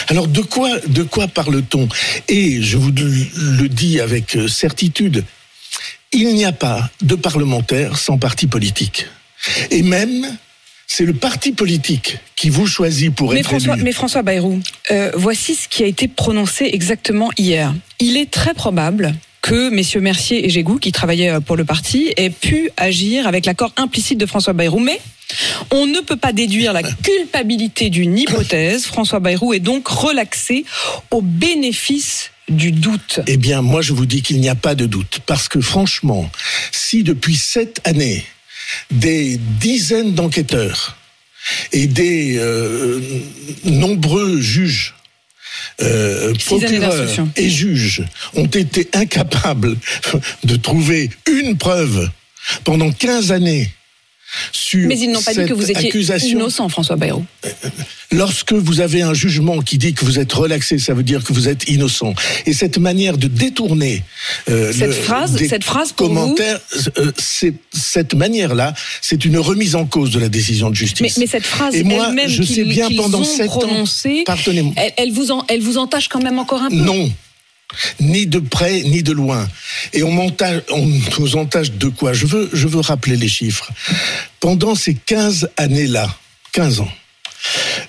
Alors 0.07 0.27
de 0.27 0.41
quoi, 0.41 0.69
de 0.87 1.03
quoi 1.03 1.27
parle-t-on? 1.27 1.87
Et 2.27 2.61
je 2.61 2.77
vous 2.77 2.91
le 2.91 3.67
dis 3.67 3.99
avec 3.99 4.37
certitude, 4.47 5.23
il 6.13 6.33
n'y 6.33 6.45
a 6.45 6.51
pas 6.51 6.89
de 7.01 7.15
parlementaire 7.15 7.97
sans 7.97 8.17
parti 8.17 8.47
politique. 8.47 9.07
Et 9.69 9.81
même, 9.81 10.37
c'est 10.87 11.05
le 11.05 11.13
parti 11.13 11.51
politique 11.51 12.17
qui 12.35 12.49
vous 12.49 12.67
choisit 12.67 13.13
pour 13.13 13.31
mais 13.33 13.39
être 13.39 13.47
François, 13.47 13.75
élu. 13.75 13.83
Mais 13.83 13.91
François 13.91 14.21
Bayrou, 14.23 14.59
euh, 14.91 15.11
voici 15.15 15.55
ce 15.55 15.67
qui 15.67 15.83
a 15.83 15.87
été 15.87 16.07
prononcé 16.07 16.69
exactement 16.73 17.29
hier. 17.37 17.73
Il 17.99 18.17
est 18.17 18.29
très 18.29 18.53
probable 18.53 19.13
que 19.41 19.69
messieurs 19.69 20.01
Mercier 20.01 20.45
et 20.45 20.49
Gégou, 20.49 20.77
qui 20.77 20.91
travaillaient 20.91 21.39
pour 21.41 21.55
le 21.55 21.65
parti, 21.65 22.13
aient 22.17 22.29
pu 22.29 22.69
agir 22.77 23.27
avec 23.27 23.45
l'accord 23.45 23.73
implicite 23.77 24.17
de 24.17 24.25
François 24.25 24.53
Bayrou. 24.53 24.79
Mais 24.79 24.99
on 25.71 25.85
ne 25.85 25.99
peut 25.99 26.17
pas 26.17 26.33
déduire 26.33 26.73
la 26.73 26.83
culpabilité 26.83 27.89
d'une 27.89 28.17
hypothèse. 28.17 28.85
François 28.85 29.19
Bayrou 29.19 29.53
est 29.53 29.59
donc 29.59 29.87
relaxé 29.87 30.65
au 31.09 31.21
bénéfice 31.21 32.31
du 32.49 32.71
doute. 32.71 33.21
Eh 33.27 33.37
bien, 33.37 33.61
moi, 33.61 33.81
je 33.81 33.93
vous 33.93 34.05
dis 34.05 34.21
qu'il 34.21 34.39
n'y 34.39 34.49
a 34.49 34.55
pas 34.55 34.75
de 34.75 34.85
doute. 34.85 35.19
Parce 35.25 35.47
que 35.47 35.61
franchement, 35.61 36.29
si 36.71 37.03
depuis 37.03 37.35
sept 37.35 37.81
années, 37.85 38.25
des 38.89 39.37
dizaines 39.59 40.13
d'enquêteurs 40.13 40.97
et 41.71 41.87
des 41.87 42.37
euh, 42.37 42.99
nombreux 43.65 44.39
juges 44.39 44.95
euh, 45.81 46.33
procureurs 46.45 47.07
et 47.35 47.49
juges 47.49 48.03
ont 48.35 48.45
été 48.45 48.89
incapables 48.93 49.75
de 50.43 50.55
trouver 50.55 51.09
une 51.29 51.57
preuve 51.57 52.09
pendant 52.63 52.91
15 52.91 53.31
années 53.31 53.69
sur 54.51 54.87
Mais 54.87 54.99
ils 54.99 55.11
n'ont 55.11 55.21
pas 55.21 55.33
dit 55.33 55.45
que 55.45 55.53
vous 55.53 55.69
étiez 55.71 55.87
accusation. 55.87 56.39
innocent, 56.39 56.69
François 56.69 56.95
Bayrou. 56.95 57.25
Lorsque 58.11 58.53
vous 58.53 58.81
avez 58.81 59.01
un 59.01 59.13
jugement 59.13 59.61
qui 59.61 59.77
dit 59.77 59.93
que 59.93 60.03
vous 60.03 60.19
êtes 60.19 60.31
relaxé, 60.33 60.77
ça 60.77 60.93
veut 60.93 61.03
dire 61.03 61.23
que 61.23 61.31
vous 61.31 61.47
êtes 61.47 61.69
innocent. 61.69 62.13
Et 62.45 62.53
cette 62.53 62.77
manière 62.77 63.17
de 63.17 63.27
détourner 63.27 64.03
euh, 64.49 64.73
cette 64.73 64.87
le, 64.87 64.93
phrase, 64.93 65.37
cette 65.37 65.63
phrase 65.63 65.93
pour 65.93 66.07
commentaires, 66.07 66.59
euh, 66.97 67.11
c'est 67.17 67.53
cette 67.71 68.13
manière-là, 68.13 68.73
c'est 69.01 69.23
une 69.23 69.37
remise 69.37 69.75
en 69.75 69.85
cause 69.85 70.11
de 70.11 70.19
la 70.19 70.29
décision 70.29 70.69
de 70.69 70.75
justice. 70.75 71.01
Mais, 71.17 71.23
mais 71.23 71.27
cette 71.27 71.45
phrase 71.45 71.73
Et 71.75 71.83
moi, 71.83 72.07
elle-même 72.09 72.29
je 72.29 72.43
sais 72.43 72.65
bien 72.65 72.89
pendant 72.95 73.23
sept 73.23 73.49
ans, 73.49 73.85
pardonnez-moi, 74.25 74.73
elle, 74.75 74.93
elle 74.97 75.11
vous 75.11 75.31
en, 75.31 75.45
elle 75.47 75.61
vous 75.61 75.77
entache 75.77 76.09
quand 76.09 76.21
même 76.21 76.39
encore 76.39 76.61
un 76.61 76.69
peu. 76.69 76.75
non. 76.75 77.11
Ni 77.99 78.27
de 78.27 78.39
près, 78.39 78.81
ni 78.81 79.03
de 79.03 79.11
loin. 79.11 79.47
Et 79.93 80.03
on, 80.03 80.11
montage, 80.11 80.61
on 80.69 80.85
nous 81.19 81.35
entache 81.35 81.71
de 81.71 81.87
quoi? 81.87 82.13
Je 82.13 82.25
veux, 82.25 82.49
je 82.53 82.67
veux 82.67 82.79
rappeler 82.79 83.15
les 83.15 83.29
chiffres. 83.29 83.71
Pendant 84.39 84.75
ces 84.75 84.93
15 84.93 85.49
années-là, 85.57 86.13
15 86.53 86.81
ans, 86.81 86.91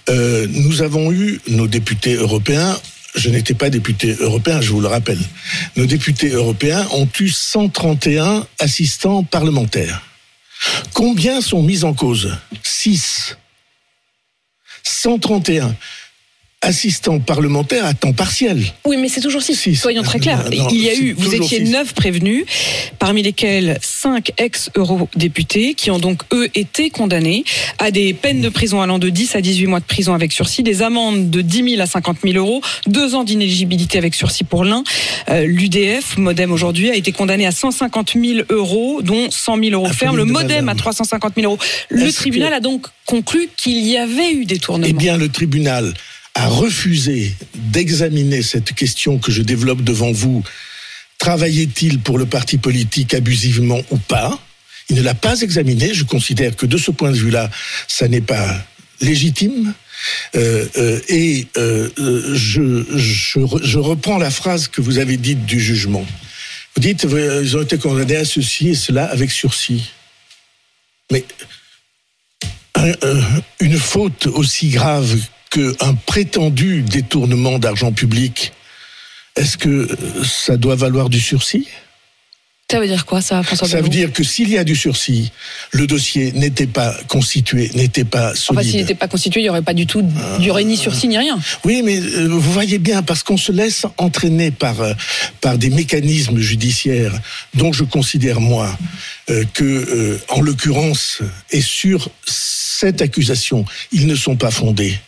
euh, 0.09 0.47
nous 0.51 0.83
avons 0.83 1.13
eu 1.13 1.41
nos 1.49 1.67
députés 1.67 2.15
européens. 2.15 2.79
Je 3.15 3.29
n'étais 3.29 3.55
pas 3.55 3.69
député 3.69 4.17
européen, 4.21 4.61
je 4.61 4.71
vous 4.71 4.81
le 4.81 4.87
rappelle. 4.89 5.21
Nos 5.77 5.87
députés 5.87 6.31
européens 6.31 6.87
ont 6.93 7.09
eu 7.21 7.29
131 7.29 8.47
assistants 8.59 9.23
parlementaires. 9.23 10.03
Combien 10.95 11.41
sont 11.41 11.63
mis 11.63 11.85
en 11.85 11.93
cause? 11.93 12.37
6. 12.63 13.37
131 14.83 15.75
assistants 16.63 17.19
parlementaires 17.19 17.85
à 17.85 17.93
temps 17.95 18.13
partiel. 18.13 18.63
Oui, 18.87 18.97
mais 18.97 19.09
c'est 19.09 19.21
toujours 19.21 19.43
six. 19.43 19.57
Six. 19.57 19.77
Soyons 19.77 20.03
très 20.03 20.19
clairs. 20.21 20.45
Non, 20.51 20.65
non, 20.65 20.69
Il 20.73 20.83
y 20.83 20.89
a 20.89 20.95
eu, 20.95 21.13
vous 21.13 21.35
étiez 21.35 21.61
neuf 21.61 21.93
prévenus, 21.95 22.45
parmi 22.99 23.23
lesquels 23.23 23.79
cinq 23.83 24.33
ex-eurodéputés 24.39 25.75
qui 25.75 25.91
ont 25.91 25.99
donc, 25.99 26.23
eux, 26.33 26.49
été 26.55 26.91
condamnés 26.91 27.45
à 27.79 27.91
des 27.91 28.15
peines 28.15 28.41
de 28.41 28.49
prison 28.49 28.81
allant 28.81 28.99
de 28.99 29.09
10 29.09 29.37
à 29.37 29.41
18 29.41 29.67
mois 29.67 29.81
de 29.81 29.85
prison 29.85 30.15
avec 30.15 30.33
sursis, 30.33 30.63
des 30.63 30.83
amendes 30.83 31.31
de 31.31 31.41
10 31.43 31.71
000 31.71 31.83
à 31.83 31.87
50 31.87 32.19
000 32.25 32.35
euros, 32.37 32.63
deux 32.87 33.15
ans 33.15 33.25
d'inéligibilité 33.25 33.99
avec 33.99 34.15
sursis 34.15 34.45
pour 34.45 34.65
l'un. 34.65 34.85
Euh, 35.29 35.45
L'UDF, 35.47 36.17
Modem 36.19 36.53
aujourd'hui, 36.53 36.91
a 36.91 36.95
été 36.97 37.13
condamné 37.13 37.47
à 37.47 37.51
150 37.53 38.13
000 38.15 38.41
euros, 38.51 39.03
dont 39.03 39.31
100 39.31 39.59
000 39.59 39.71
euros 39.73 39.89
ferme. 39.93 40.17
Le 40.17 40.25
de 40.25 40.31
Modem 40.31 40.69
à 40.69 40.75
350 40.75 41.35
000 41.37 41.47
euros. 41.53 41.59
Le 41.89 42.13
tribunal 42.13 42.51
que- 42.51 42.55
a 42.57 42.61
donc 42.61 42.87
conclu 43.07 43.49
qu'il 43.57 43.79
y 43.87 43.97
avait 43.97 44.33
eu 44.33 44.45
détournement. 44.45 44.87
Eh 44.89 44.93
bien, 44.93 45.17
le 45.17 45.29
tribunal 45.29 45.93
a 46.35 46.49
refusé 46.49 47.35
d'examiner 47.55 48.43
cette 48.43 48.73
question 48.75 49.19
que 49.19 49.31
je 49.33 49.43
développe 49.43 49.83
devant 49.83 50.13
vous. 50.13 50.43
Travaillait-il 51.19 52.01
pour 52.01 52.19
le 52.19 52.27
parti 52.27 52.59
politique 52.59 53.15
abusivement 53.15 53.81
ou 53.91 53.99
pas? 53.99 54.41
Il 54.89 54.97
ne 54.97 55.03
l'a 55.03 55.15
pas 55.15 55.41
examiné. 55.41 55.95
Je 55.95 56.05
considère 56.05 56.57
que 56.57 56.67
de 56.67 56.77
ce 56.79 56.91
point 56.91 57.11
de 57.11 57.17
vue-là, 57.17 57.51
ça 57.87 58.09
n'est 58.09 58.21
pas 58.23 58.57
légitime. 59.01 59.75
Euh, 60.35 60.67
euh, 60.79 61.01
et 61.09 61.47
euh, 61.57 61.89
je, 62.35 62.85
je, 62.97 63.39
re- 63.39 63.63
je 63.63 63.79
reprends 63.79 64.19
la 64.19 64.31
phrase 64.31 64.67
que 64.69 64.81
vous 64.81 64.99
avez 64.99 65.17
dite 65.17 65.45
du 65.47 65.61
jugement. 65.61 66.05
Vous 66.75 66.81
dites, 66.83 67.05
ils 67.05 67.57
ont 67.57 67.63
été 67.63 67.79
condamnés 67.79 68.17
à 68.17 68.25
ceci 68.25 68.71
et 68.71 68.75
cela 68.75 69.05
avec 69.05 69.31
sursis. 69.31 69.91
Mais 71.13 71.25
un- 72.75 72.95
une 73.61 73.79
faute 73.79 74.27
aussi 74.27 74.71
grave 74.71 75.17
qu'un 75.53 75.95
prétendu 76.07 76.83
détournement 76.83 77.59
d'argent 77.59 77.93
public, 77.93 78.53
est-ce 79.37 79.57
que 79.57 79.69
euh, 79.69 79.97
ça 80.25 80.57
doit 80.57 80.77
valoir 80.77 81.09
du 81.09 81.21
sursis? 81.21 81.69
Ça 82.71 82.81
veut 82.81 82.87
dire 82.87 83.05
quoi, 83.05 83.21
ça, 83.21 83.43
François 83.43 83.69
Ça 83.69 83.83
veut 83.83 83.91
dire 83.91 84.11
que 84.15 84.25
s'il 84.25 84.49
y 84.49 84.57
a 84.57 84.65
du 84.65 84.75
sursis, 84.75 85.31
le 85.73 85.87
dossier 85.87 86.33
n'était 86.33 86.67
pas 86.67 86.95
constitué, 87.07 87.71
n'était 87.75 88.05
pas 88.05 88.31
Enfin, 88.31 88.35
solide. 88.35 88.71
s'il 88.71 88.81
n'était 88.81 88.95
pas 88.95 89.09
constitué, 89.09 89.41
il 89.41 89.43
n'y 89.43 89.51
aurait 89.51 89.61
pas 89.61 89.75
du 89.75 89.87
tout, 89.87 90.03
il 90.39 90.45
y 90.47 90.51
aurait 90.51 90.65
ni 90.65 90.79
sursis 90.79 91.07
ni 91.07 91.19
rien. 91.19 91.39
Oui, 91.67 91.83
mais 91.85 92.01
euh, 92.01 92.29
vous 92.29 92.41
voyez 92.53 92.79
bien, 92.79 93.03
parce 93.03 93.23
qu'on 93.23 93.37
se 93.37 93.53
laisse 93.53 93.85
entraîner 93.99 94.51
par, 94.53 94.81
euh, 94.81 94.95
par 95.43 95.59
des 95.59 95.69
mécanismes 95.69 96.39
judiciaires 96.39 97.13
dont 97.53 97.75
je 97.75 97.85
considère, 97.85 98.41
moi, 98.41 98.75
euh, 99.29 99.45
que, 99.53 99.65
euh, 99.65 100.19
en 100.31 100.41
l'occurrence, 100.41 101.19
et 101.51 101.61
sur 101.61 102.09
cette 102.25 103.03
accusation, 103.03 103.67
ils 103.93 104.07
ne 104.07 104.15
sont 104.15 104.37
pas 104.37 104.51
fondés. 104.51 104.99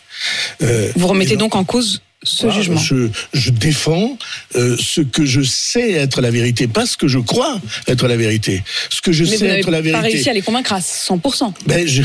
Euh, 0.63 0.91
Vous 0.97 1.07
remettez 1.09 1.35
et 1.35 1.37
donc 1.37 1.57
en 1.57 1.65
cause 1.65 2.01
ce 2.27 2.51
jugement. 2.51 2.81
Je, 2.81 3.09
je 3.35 3.51
défends 3.51 4.17
euh, 4.57 4.79
ce 4.81 5.03
que 5.03 5.27
je 5.27 5.43
sais 5.43 5.93
être 5.93 6.23
la 6.23 6.31
vérité, 6.31 6.67
pas 6.67 6.87
ce 6.87 6.97
que 6.97 7.07
je 7.07 7.19
crois 7.19 7.61
être 7.87 8.09
la 8.09 8.17
vérité. 8.17 8.63
Ce 8.89 9.03
que 9.03 9.13
je 9.13 9.25
Mais 9.25 9.37
sais 9.37 9.47
être 9.47 9.71
la 9.71 9.83
pas 9.83 10.01
réussi 10.01 10.01
vérité. 10.25 10.31
à 10.31 10.33
les 10.33 10.41
convaincre 10.41 10.73
à 10.73 10.79
100%. 10.81 11.53
Ben, 11.67 11.87
je, 11.87 12.03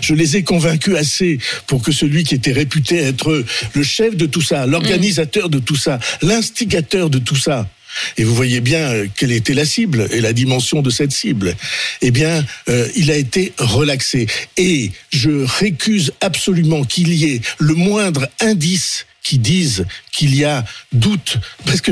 je 0.00 0.14
les 0.14 0.38
ai 0.38 0.44
convaincus 0.44 0.96
assez 0.96 1.38
pour 1.66 1.82
que 1.82 1.92
celui 1.92 2.24
qui 2.24 2.34
était 2.34 2.52
réputé 2.52 2.96
être 3.02 3.44
le 3.74 3.82
chef 3.82 4.16
de 4.16 4.24
tout 4.24 4.40
ça, 4.40 4.64
l'organisateur 4.64 5.50
de 5.50 5.58
tout 5.58 5.76
ça, 5.76 5.98
l'instigateur 6.22 7.10
de 7.10 7.18
tout 7.18 7.36
ça, 7.36 7.68
et 8.16 8.24
vous 8.24 8.34
voyez 8.34 8.60
bien 8.60 8.90
euh, 8.90 9.06
quelle 9.16 9.32
était 9.32 9.54
la 9.54 9.64
cible 9.64 10.08
et 10.10 10.20
la 10.20 10.32
dimension 10.32 10.82
de 10.82 10.90
cette 10.90 11.12
cible. 11.12 11.54
Eh 12.02 12.10
bien, 12.10 12.44
euh, 12.68 12.88
il 12.96 13.10
a 13.10 13.16
été 13.16 13.52
relaxé. 13.58 14.26
Et 14.56 14.90
je 15.10 15.44
récuse 15.44 16.12
absolument 16.20 16.84
qu'il 16.84 17.12
y 17.12 17.34
ait 17.34 17.40
le 17.58 17.74
moindre 17.74 18.28
indice 18.40 19.06
qui 19.22 19.38
dise 19.38 19.84
qu'il 20.12 20.34
y 20.34 20.44
a 20.44 20.64
doute, 20.92 21.36
parce 21.66 21.82
que 21.82 21.90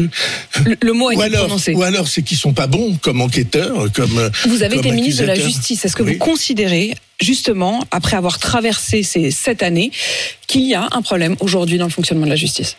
Le, 0.65 0.77
le 0.81 0.93
mot 0.95 1.11
a 1.11 1.15
ou 1.17 1.21
alors, 1.21 1.41
prononcé. 1.45 1.75
ou 1.75 1.83
alors 1.83 2.09
c'est 2.09 2.23
qu'ils 2.23 2.39
sont 2.39 2.55
pas 2.55 2.67
bons 2.67 2.97
comme 2.97 3.21
enquêteurs, 3.21 3.93
comme 3.93 4.19
euh, 4.19 4.31
Vous 4.47 4.63
avez 4.63 4.77
comme 4.77 4.87
été 4.87 4.95
ministre 4.95 5.23
de 5.23 5.27
la. 5.27 5.35
Justice. 5.35 5.85
Est-ce 5.85 5.95
que 5.95 6.03
Oui. 6.03 6.15
vous 6.15 6.19
considérez, 6.19 6.95
justement, 7.21 7.85
après 7.91 8.17
avoir 8.17 8.39
traversé 8.39 9.03
ces 9.03 9.31
sept 9.31 9.63
années, 9.63 9.91
qu'il 10.47 10.63
y 10.67 10.75
a 10.75 10.89
un 10.91 11.03
problème 11.03 11.37
aujourd'hui 11.41 11.77
dans 11.77 11.85
le 11.85 11.91
fonctionnement 11.93 12.25
de 12.25 12.31
la 12.31 12.37
justice? 12.37 12.77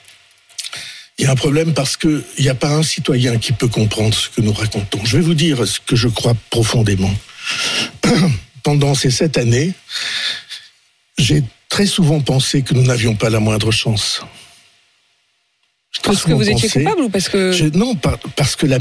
Il 1.20 1.26
y 1.26 1.28
a 1.28 1.32
un 1.32 1.36
problème 1.36 1.74
parce 1.74 1.98
qu'il 1.98 2.24
n'y 2.40 2.48
a 2.48 2.56
pas 2.56 2.70
un 2.70 2.82
citoyen 2.82 3.38
qui 3.38 3.52
peut 3.52 3.68
comprendre 3.68 4.14
ce 4.16 4.30
que 4.30 4.40
nous 4.40 4.54
racontons. 4.54 5.04
Je 5.04 5.18
vais 5.18 5.24
vous 5.24 5.34
dire 5.34 5.68
ce 5.68 5.80
que 5.82 5.98
je 5.98 6.08
crois 6.08 6.34
profondément. 6.50 7.14
Pendant 8.64 8.96
ces 8.96 9.12
sept 9.12 9.38
années, 9.38 9.74
j'ai 11.18 11.44
très 11.68 11.86
souvent 11.86 12.22
pensé 12.22 12.62
que 12.62 12.74
nous 12.74 12.84
n'avions 12.84 13.16
pas 13.16 13.30
la 13.30 13.40
moindre 13.42 13.72
chance. 13.72 14.22
Parce 16.04 16.24
que 16.24 16.32
vous 16.32 16.50
étiez 16.50 16.70
coupable 16.70 17.02
ou 17.02 17.10
parce 17.10 17.28
que... 17.30 17.52
Je- 17.52 17.66
non, 17.78 17.96
par- 17.96 18.20
parce 18.38 18.56
que 18.56 18.66
la 18.66 18.80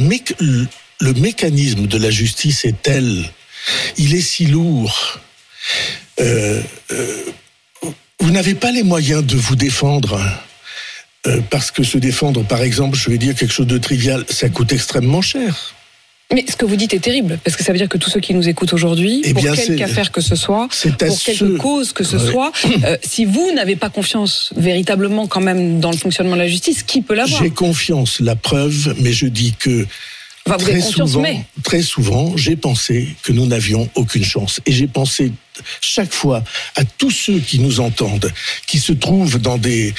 le 1.00 1.12
mécanisme 1.14 1.86
de 1.86 1.98
la 1.98 2.10
justice 2.10 2.64
est 2.64 2.82
tel, 2.82 3.30
il 3.96 4.14
est 4.14 4.20
si 4.20 4.46
lourd. 4.46 5.20
Euh, 6.20 6.62
euh, 6.92 7.24
vous 8.20 8.30
n'avez 8.30 8.54
pas 8.54 8.70
les 8.72 8.82
moyens 8.82 9.24
de 9.24 9.36
vous 9.36 9.56
défendre. 9.56 10.20
Euh, 11.26 11.40
parce 11.50 11.70
que 11.70 11.82
se 11.82 11.98
défendre, 11.98 12.44
par 12.44 12.62
exemple, 12.62 12.96
je 12.96 13.10
vais 13.10 13.18
dire 13.18 13.34
quelque 13.34 13.52
chose 13.52 13.66
de 13.66 13.78
trivial, 13.78 14.24
ça 14.28 14.48
coûte 14.48 14.72
extrêmement 14.72 15.22
cher. 15.22 15.74
Mais 16.32 16.44
ce 16.46 16.56
que 16.56 16.66
vous 16.66 16.76
dites 16.76 16.92
est 16.92 16.98
terrible, 16.98 17.38
parce 17.42 17.56
que 17.56 17.64
ça 17.64 17.72
veut 17.72 17.78
dire 17.78 17.88
que 17.88 17.96
tous 17.96 18.10
ceux 18.10 18.20
qui 18.20 18.34
nous 18.34 18.48
écoutent 18.50 18.74
aujourd'hui, 18.74 19.22
Eh 19.24 19.32
pour 19.32 19.42
quelque 19.42 19.82
affaire 19.82 20.12
que 20.12 20.20
ce 20.20 20.36
soit, 20.36 20.68
pour 20.98 21.20
quelque 21.20 21.56
cause 21.56 21.92
que 21.92 22.04
ce 22.04 22.16
Ouais. 22.16 22.30
soit, 22.30 22.52
euh, 22.84 22.98
si 23.02 23.24
vous 23.24 23.50
n'avez 23.54 23.76
pas 23.76 23.88
confiance 23.88 24.50
véritablement 24.54 25.26
quand 25.26 25.40
même 25.40 25.80
dans 25.80 25.90
le 25.90 25.96
fonctionnement 25.96 26.34
de 26.36 26.40
la 26.42 26.48
justice, 26.48 26.82
qui 26.82 27.00
peut 27.00 27.14
l'avoir? 27.14 27.42
J'ai 27.42 27.48
confiance, 27.50 28.20
la 28.20 28.36
preuve, 28.36 28.94
mais 29.00 29.12
je 29.12 29.26
dis 29.26 29.54
que 29.58 29.86
Enfin, 30.46 30.56
très 30.58 30.80
souvent, 30.80 31.20
mais... 31.20 31.44
très 31.62 31.82
souvent, 31.82 32.36
j'ai 32.36 32.56
pensé 32.56 33.08
que 33.22 33.32
nous 33.32 33.46
n'avions 33.46 33.88
aucune 33.94 34.24
chance. 34.24 34.60
Et 34.66 34.72
j'ai 34.72 34.86
pensé 34.86 35.32
chaque 35.80 36.12
fois 36.12 36.42
à 36.76 36.84
tous 36.84 37.10
ceux 37.10 37.38
qui 37.38 37.58
nous 37.58 37.80
entendent, 37.80 38.30
qui 38.66 38.78
se 38.78 38.92
trouvent 38.92 39.38
dans 39.38 39.58
des 39.58 39.94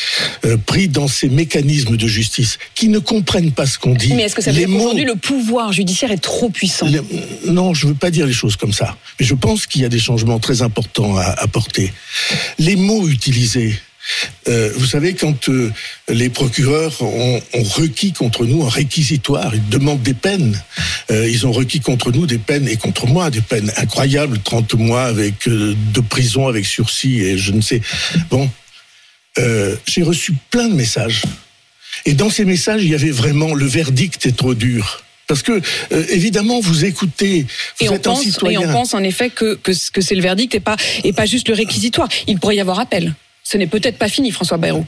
euh, 0.45 0.57
pris 0.57 0.87
dans 0.87 1.07
ces 1.07 1.29
mécanismes 1.29 1.97
de 1.97 2.07
justice, 2.07 2.57
qui 2.75 2.87
ne 2.89 2.99
comprennent 2.99 3.51
pas 3.51 3.65
ce 3.65 3.77
qu'on 3.79 3.93
dit. 3.93 4.13
Mais 4.13 4.23
est-ce 4.23 4.35
que 4.35 4.41
ça 4.41 4.51
veut 4.51 4.57
dire 4.57 4.69
mots- 4.69 4.93
le 4.93 5.15
pouvoir 5.15 5.71
judiciaire 5.73 6.11
est 6.11 6.17
trop 6.17 6.49
puissant? 6.49 6.85
Les- 6.87 7.01
non, 7.51 7.73
je 7.73 7.85
ne 7.87 7.91
veux 7.91 7.97
pas 7.97 8.11
dire 8.11 8.25
les 8.25 8.33
choses 8.33 8.55
comme 8.55 8.73
ça. 8.73 8.97
Mais 9.19 9.25
je 9.25 9.33
pense 9.35 9.65
qu'il 9.67 9.81
y 9.81 9.85
a 9.85 9.89
des 9.89 9.99
changements 9.99 10.39
très 10.39 10.61
importants 10.61 11.17
à 11.17 11.23
apporter. 11.23 11.91
Les 12.57 12.75
mots 12.75 13.07
utilisés. 13.07 13.79
Euh, 14.49 14.71
vous 14.75 14.85
savez, 14.85 15.13
quand 15.13 15.49
euh, 15.49 15.71
les 16.07 16.29
procureurs 16.29 17.01
ont, 17.01 17.41
ont 17.53 17.63
requis 17.63 18.13
contre 18.13 18.45
nous 18.45 18.63
un 18.63 18.69
réquisitoire, 18.69 19.53
ils 19.53 19.69
demandent 19.69 20.01
des 20.01 20.13
peines. 20.13 20.61
Euh, 21.11 21.29
ils 21.29 21.45
ont 21.45 21.51
requis 21.51 21.79
contre 21.79 22.11
nous 22.11 22.25
des 22.25 22.37
peines 22.37 22.67
et 22.67 22.77
contre 22.77 23.07
moi 23.07 23.29
des 23.29 23.41
peines 23.41 23.71
incroyables, 23.77 24.39
30 24.39 24.73
mois 24.75 25.03
avec 25.03 25.47
de 25.47 26.01
prison 26.01 26.47
avec 26.47 26.65
sursis 26.65 27.21
et 27.21 27.37
je 27.37 27.51
ne 27.51 27.61
sais. 27.61 27.81
Bon, 28.29 28.49
j'ai 29.37 30.03
reçu 30.03 30.33
plein 30.49 30.67
de 30.67 30.75
messages. 30.75 31.23
Et 32.05 32.13
dans 32.13 32.29
ces 32.29 32.45
messages, 32.45 32.83
il 32.83 32.89
y 32.89 32.95
avait 32.95 33.11
vraiment 33.11 33.53
le 33.53 33.65
verdict 33.65 34.25
est 34.25 34.35
trop 34.35 34.53
dur. 34.53 35.03
Parce 35.29 35.43
que, 35.43 35.61
euh, 35.91 36.05
évidemment, 36.09 36.59
vous 36.59 36.85
écoutez, 36.85 37.45
vous 37.79 37.85
et 37.85 37.89
on, 37.89 37.93
êtes 37.93 38.07
un 38.07 38.13
pense, 38.13 38.25
et 38.49 38.57
on 38.57 38.71
pense 38.71 38.95
en 38.95 39.03
effet 39.03 39.29
que, 39.29 39.53
que, 39.53 39.71
que 39.91 40.01
c'est 40.01 40.15
le 40.15 40.23
verdict 40.23 40.55
et 40.55 40.59
pas, 40.59 40.75
et 41.03 41.13
pas 41.13 41.27
juste 41.27 41.49
le 41.49 41.53
réquisitoire. 41.53 42.09
Il 42.25 42.39
pourrait 42.39 42.55
y 42.55 42.59
avoir 42.59 42.79
appel. 42.79 43.13
Ce 43.51 43.57
n'est 43.57 43.67
peut-être 43.67 43.97
pas 43.97 44.09
fini, 44.09 44.31
François 44.31 44.57
Bayrou. 44.57 44.85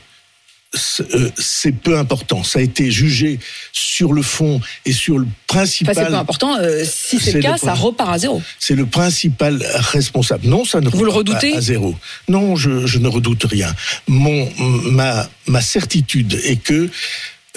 C'est 0.74 1.16
euh, 1.16 1.30
c'est 1.38 1.72
peu 1.74 1.98
important. 1.98 2.44
Ça 2.44 2.60
a 2.60 2.62
été 2.62 2.92
jugé 2.92 3.40
sur 3.74 4.14
le 4.14 4.22
fond 4.22 4.62
et 4.86 4.94
sur 4.94 5.18
le 5.18 5.26
Enfin, 5.50 5.60
principal. 5.62 5.96
c'est 5.96 6.06
peu 6.06 6.16
important. 6.16 6.56
euh, 6.60 6.86
si 6.86 7.20
c'est 7.20 7.34
le 7.34 7.42
cas, 7.42 7.58
ça 7.58 7.74
repart 7.74 8.10
à 8.14 8.18
zéro. 8.20 8.42
C'est 8.60 8.76
le 8.76 8.86
principal 8.86 9.62
responsable. 9.92 10.48
Non, 10.48 10.64
ça 10.64 10.80
ne 10.80 10.90
Vous 10.90 11.04
le 11.04 11.10
repart 11.12 11.26
pas 11.28 11.34
redoutez 11.40 11.58
à 11.58 11.62
zéro. 11.62 11.96
Non, 12.30 12.56
je, 12.56 12.86
je 12.86 13.00
ne 13.00 13.08
redoute 13.10 13.44
rien. 13.46 13.74
Mon, 14.08 14.48
ma, 14.92 15.28
ma 15.48 15.62
certitude 15.62 16.40
est 16.44 16.56
que 16.62 16.90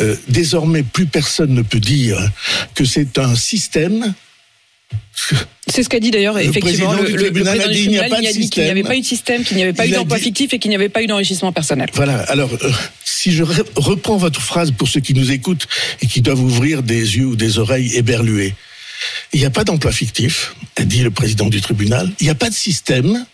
euh, 0.00 0.16
désormais 0.28 0.82
plus 0.82 1.06
personne 1.06 1.52
ne 1.54 1.62
peut 1.62 1.80
dire 1.80 2.18
que 2.74 2.84
c'est 2.84 3.18
un 3.18 3.36
système. 3.36 4.14
C'est 5.66 5.82
ce 5.82 5.88
qu'a 5.88 5.98
dit 6.00 6.10
d'ailleurs 6.10 6.34
Le 6.34 6.42
effectivement 6.42 6.90
président 6.90 7.02
le, 7.02 7.06
du 7.06 7.12
le- 7.12 7.16
le 7.18 7.24
tribunal 7.24 7.60
a 7.60 7.64
président 7.64 7.72
du 7.72 7.86
tribunal. 8.00 8.22
Il 8.22 8.26
a 8.28 8.32
dit 8.32 8.50
qu'il 8.50 8.62
n'y 8.64 8.70
avait 8.70 8.82
pas 8.82 8.96
eu 8.96 9.00
de 9.00 9.06
système, 9.06 9.42
qu'il 9.44 9.56
n'y 9.56 9.62
avait 9.62 9.72
pas 9.72 9.86
eu 9.86 9.88
Il 9.90 9.94
d'emploi 9.94 10.18
dit- 10.18 10.24
fictif 10.24 10.52
et 10.52 10.58
qu'il 10.58 10.68
n'y 10.68 10.74
avait 10.74 10.88
pas 10.90 11.02
eu 11.02 11.06
d'enrichissement 11.06 11.52
personnel. 11.52 11.88
Voilà. 11.94 12.18
Alors, 12.24 12.50
euh, 12.62 12.70
si 13.04 13.32
je 13.32 13.42
re- 13.42 13.64
reprends 13.76 14.16
votre 14.18 14.40
phrase 14.40 14.70
pour 14.72 14.88
ceux 14.88 15.00
qui 15.00 15.14
nous 15.14 15.32
écoutent 15.32 15.66
et 16.02 16.06
qui 16.06 16.20
doivent 16.20 16.42
ouvrir 16.42 16.82
des 16.82 17.16
yeux 17.16 17.24
ou 17.26 17.36
des 17.36 17.58
oreilles 17.58 17.94
éberluées, 17.96 18.54
il 19.32 19.40
n'y 19.40 19.46
a 19.46 19.50
pas 19.50 19.64
d'emploi 19.64 19.90
fictif, 19.92 20.54
a 20.76 20.84
dit 20.84 21.02
le 21.02 21.10
président 21.10 21.46
du 21.48 21.60
tribunal. 21.60 22.10
Il 22.20 22.24
n'y 22.24 22.30
a 22.30 22.34
pas 22.34 22.50
de 22.50 22.54
système, 22.54 23.24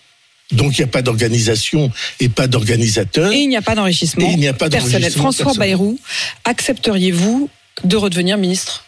donc 0.53 0.79
il 0.79 0.81
n'y 0.83 0.85
a 0.85 0.89
pas 0.89 1.03
d'organisation 1.03 1.91
et 2.21 2.29
pas 2.29 2.47
d'organisateur. 2.47 3.33
Et 3.33 3.39
il 3.41 3.49
n'y 3.49 3.57
a 3.57 3.63
pas 3.63 3.75
d'enrichissement 3.75 4.33
personnel. 4.71 5.11
François. 5.13 5.53
Bayrou, 5.55 5.99
accepteriez-vous 6.45 7.51
de 7.85 7.97
redevenir 7.97 8.37
ministre? 8.39 8.85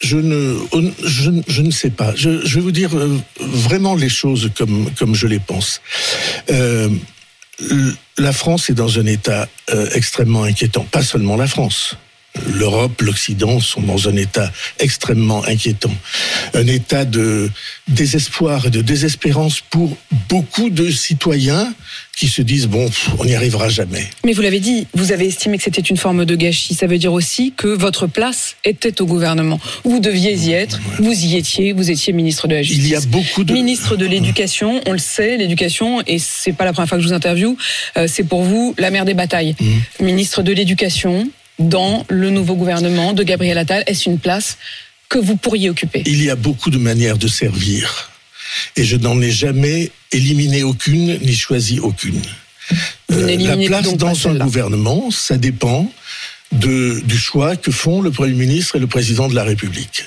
Je 0.00 0.16
ne, 0.16 0.56
je, 1.04 1.30
je 1.48 1.62
ne 1.62 1.70
sais 1.70 1.90
pas. 1.90 2.14
Je, 2.14 2.30
vais 2.30 2.60
vous 2.60 2.70
dire 2.70 2.96
euh, 2.96 3.18
vraiment 3.40 3.96
les 3.96 4.08
choses 4.08 4.50
comme, 4.56 4.90
comme 4.96 5.14
je 5.14 5.26
les 5.26 5.40
pense. 5.40 5.80
Euh, 6.50 6.88
la 8.16 8.32
France 8.32 8.70
est 8.70 8.74
dans 8.74 8.98
un 9.00 9.06
état 9.06 9.48
euh, 9.70 9.88
extrêmement 9.94 10.44
inquiétant. 10.44 10.84
Pas 10.84 11.02
seulement 11.02 11.36
la 11.36 11.48
France. 11.48 11.96
L'Europe, 12.46 13.00
l'Occident 13.02 13.60
sont 13.60 13.82
dans 13.82 14.08
un 14.08 14.16
état 14.16 14.50
extrêmement 14.78 15.44
inquiétant. 15.44 15.94
Un 16.54 16.66
état 16.66 17.04
de 17.04 17.50
désespoir 17.88 18.66
et 18.66 18.70
de 18.70 18.82
désespérance 18.82 19.60
pour 19.60 19.96
beaucoup 20.28 20.70
de 20.70 20.90
citoyens 20.90 21.72
qui 22.18 22.26
se 22.26 22.42
disent, 22.42 22.66
bon, 22.66 22.90
on 23.18 23.24
n'y 23.24 23.36
arrivera 23.36 23.68
jamais. 23.68 24.08
Mais 24.24 24.32
vous 24.32 24.42
l'avez 24.42 24.58
dit, 24.58 24.88
vous 24.92 25.12
avez 25.12 25.26
estimé 25.28 25.56
que 25.56 25.62
c'était 25.62 25.80
une 25.80 25.96
forme 25.96 26.24
de 26.24 26.34
gâchis. 26.34 26.74
Ça 26.74 26.88
veut 26.88 26.98
dire 26.98 27.12
aussi 27.12 27.52
que 27.56 27.68
votre 27.68 28.08
place 28.08 28.56
était 28.64 29.00
au 29.00 29.06
gouvernement. 29.06 29.60
Vous 29.84 30.00
deviez 30.00 30.34
y 30.34 30.50
être, 30.50 30.80
vous 30.98 31.12
y 31.12 31.36
étiez, 31.36 31.72
vous 31.72 31.92
étiez 31.92 32.12
ministre 32.12 32.48
de 32.48 32.56
la 32.56 32.62
Justice. 32.62 32.84
Il 32.84 32.90
y 32.90 32.96
a 32.96 33.00
beaucoup 33.00 33.44
de... 33.44 33.52
Ministre 33.52 33.96
de 33.96 34.04
l'Éducation, 34.04 34.80
on 34.86 34.92
le 34.92 34.98
sait, 34.98 35.36
l'éducation, 35.36 36.02
et 36.08 36.18
c'est 36.18 36.52
pas 36.52 36.64
la 36.64 36.72
première 36.72 36.88
fois 36.88 36.98
que 36.98 37.04
je 37.04 37.08
vous 37.08 37.14
interviewe, 37.14 37.56
euh, 37.96 38.08
c'est 38.08 38.24
pour 38.24 38.42
vous 38.42 38.74
la 38.78 38.90
mère 38.90 39.04
des 39.04 39.14
batailles. 39.14 39.54
Mmh. 39.60 40.04
Ministre 40.04 40.42
de 40.42 40.52
l'Éducation, 40.52 41.30
dans 41.58 42.04
le 42.08 42.30
nouveau 42.30 42.54
gouvernement 42.54 43.12
de 43.12 43.22
Gabriel 43.22 43.58
Attal, 43.58 43.82
est-ce 43.86 44.08
une 44.08 44.18
place 44.18 44.58
que 45.08 45.18
vous 45.18 45.36
pourriez 45.36 45.70
occuper? 45.70 46.02
Il 46.06 46.22
y 46.22 46.30
a 46.30 46.36
beaucoup 46.36 46.70
de 46.70 46.78
manières 46.78 47.18
de 47.18 47.28
servir. 47.28 48.10
Et 48.76 48.84
je 48.84 48.96
n'en 48.96 49.20
ai 49.20 49.30
jamais 49.30 49.90
éliminé 50.12 50.62
aucune, 50.62 51.18
ni 51.18 51.34
choisi 51.34 51.80
aucune. 51.80 52.22
Euh, 53.12 53.36
la 53.36 53.56
place 53.66 53.94
dans 53.96 54.28
un 54.28 54.34
gouvernement, 54.34 55.10
ça 55.10 55.36
dépend 55.36 55.90
de, 56.52 57.00
du 57.04 57.16
choix 57.16 57.56
que 57.56 57.70
font 57.70 58.00
le 58.00 58.10
Premier 58.10 58.34
ministre 58.34 58.76
et 58.76 58.78
le 58.78 58.86
Président 58.86 59.28
de 59.28 59.34
la 59.34 59.44
République. 59.44 60.04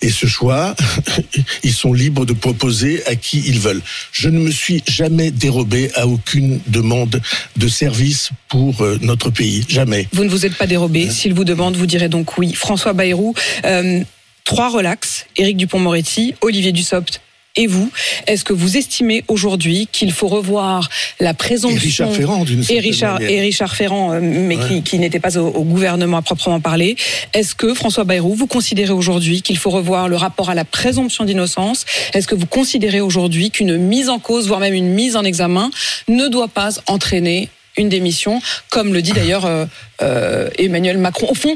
Et 0.00 0.10
ce 0.10 0.26
choix, 0.26 0.74
ils 1.62 1.72
sont 1.72 1.92
libres 1.92 2.26
de 2.26 2.32
proposer 2.32 3.04
à 3.06 3.14
qui 3.14 3.42
ils 3.46 3.60
veulent. 3.60 3.82
Je 4.12 4.28
ne 4.28 4.38
me 4.38 4.50
suis 4.50 4.82
jamais 4.88 5.30
dérobé 5.30 5.90
à 5.94 6.06
aucune 6.06 6.60
demande 6.66 7.20
de 7.56 7.68
service 7.68 8.30
pour 8.48 8.82
euh, 8.82 8.98
notre 9.02 9.30
pays. 9.30 9.64
Jamais. 9.68 10.08
Vous 10.12 10.24
ne 10.24 10.30
vous 10.30 10.46
êtes 10.46 10.56
pas 10.56 10.66
dérobé. 10.66 11.10
S'il 11.10 11.34
vous 11.34 11.44
demande, 11.44 11.76
vous 11.76 11.86
direz 11.86 12.08
donc 12.08 12.38
oui. 12.38 12.52
François 12.54 12.92
Bayrou, 12.92 13.34
euh, 13.64 14.00
trois 14.44 14.70
relax. 14.70 15.26
Éric 15.36 15.56
Dupont-Moretti, 15.56 16.34
Olivier 16.40 16.72
Dussopt 16.72 17.20
et 17.56 17.66
vous. 17.66 17.90
Est-ce 18.26 18.44
que 18.44 18.52
vous 18.52 18.76
estimez 18.76 19.24
aujourd'hui 19.28 19.86
qu'il 19.90 20.10
faut 20.12 20.28
revoir 20.28 20.88
la 21.20 21.30
Et 21.30 21.34
présomption 21.34 21.78
Richard 22.08 22.12
Ferrand, 22.12 22.44
d'une 22.44 22.64
et 22.70 22.80
Richard, 22.80 23.14
manière. 23.20 23.30
et 23.30 23.40
Richard 23.40 23.76
Ferrand, 23.76 24.12
euh, 24.12 24.20
mais 24.22 24.56
Ouais. 24.56 24.68
qui, 24.68 24.82
qui 24.82 24.98
n'était 24.98 25.20
pas 25.20 25.36
au, 25.38 25.48
au 25.48 25.62
gouvernement 25.64 26.16
à 26.18 26.22
proprement 26.22 26.60
parler. 26.60 26.96
Est-ce 27.34 27.54
que 27.54 27.74
François 27.74 28.04
Bayrou, 28.04 28.34
vous 28.34 28.46
considérez 28.46 28.92
aujourd'hui 28.92 29.42
qu'il 29.42 29.58
faut 29.58 29.70
revoir 29.70 30.08
le 30.08 30.16
rapport 30.16 30.48
à 30.50 30.54
la 30.54 30.64
présomption 30.64 31.24
d'innocence? 31.24 31.84
Est-ce 32.14 32.26
que 32.26 32.34
vous 32.34 32.46
considérez 32.46 33.00
aujourd'hui 33.00 33.50
qu'une 33.50 33.76
mise 33.76 34.08
en 34.08 34.18
cause, 34.18 34.46
voire 34.48 34.60
même 34.60 34.74
une 34.74 34.88
mise 34.88 35.16
en 35.16 35.24
examen, 35.24 35.70
ne 36.08 36.28
doit 36.28 36.48
pas 36.48 36.70
entraîner 36.86 37.48
une 37.76 37.88
démission, 37.88 38.40
comme 38.70 38.92
le 38.92 39.02
dit 39.02 39.12
d'ailleurs 39.12 39.44
euh, 39.46 39.66
euh, 40.02 40.48
Emmanuel 40.58 40.96
Macron? 40.98 41.26
Au 41.30 41.34
fond, 41.34 41.54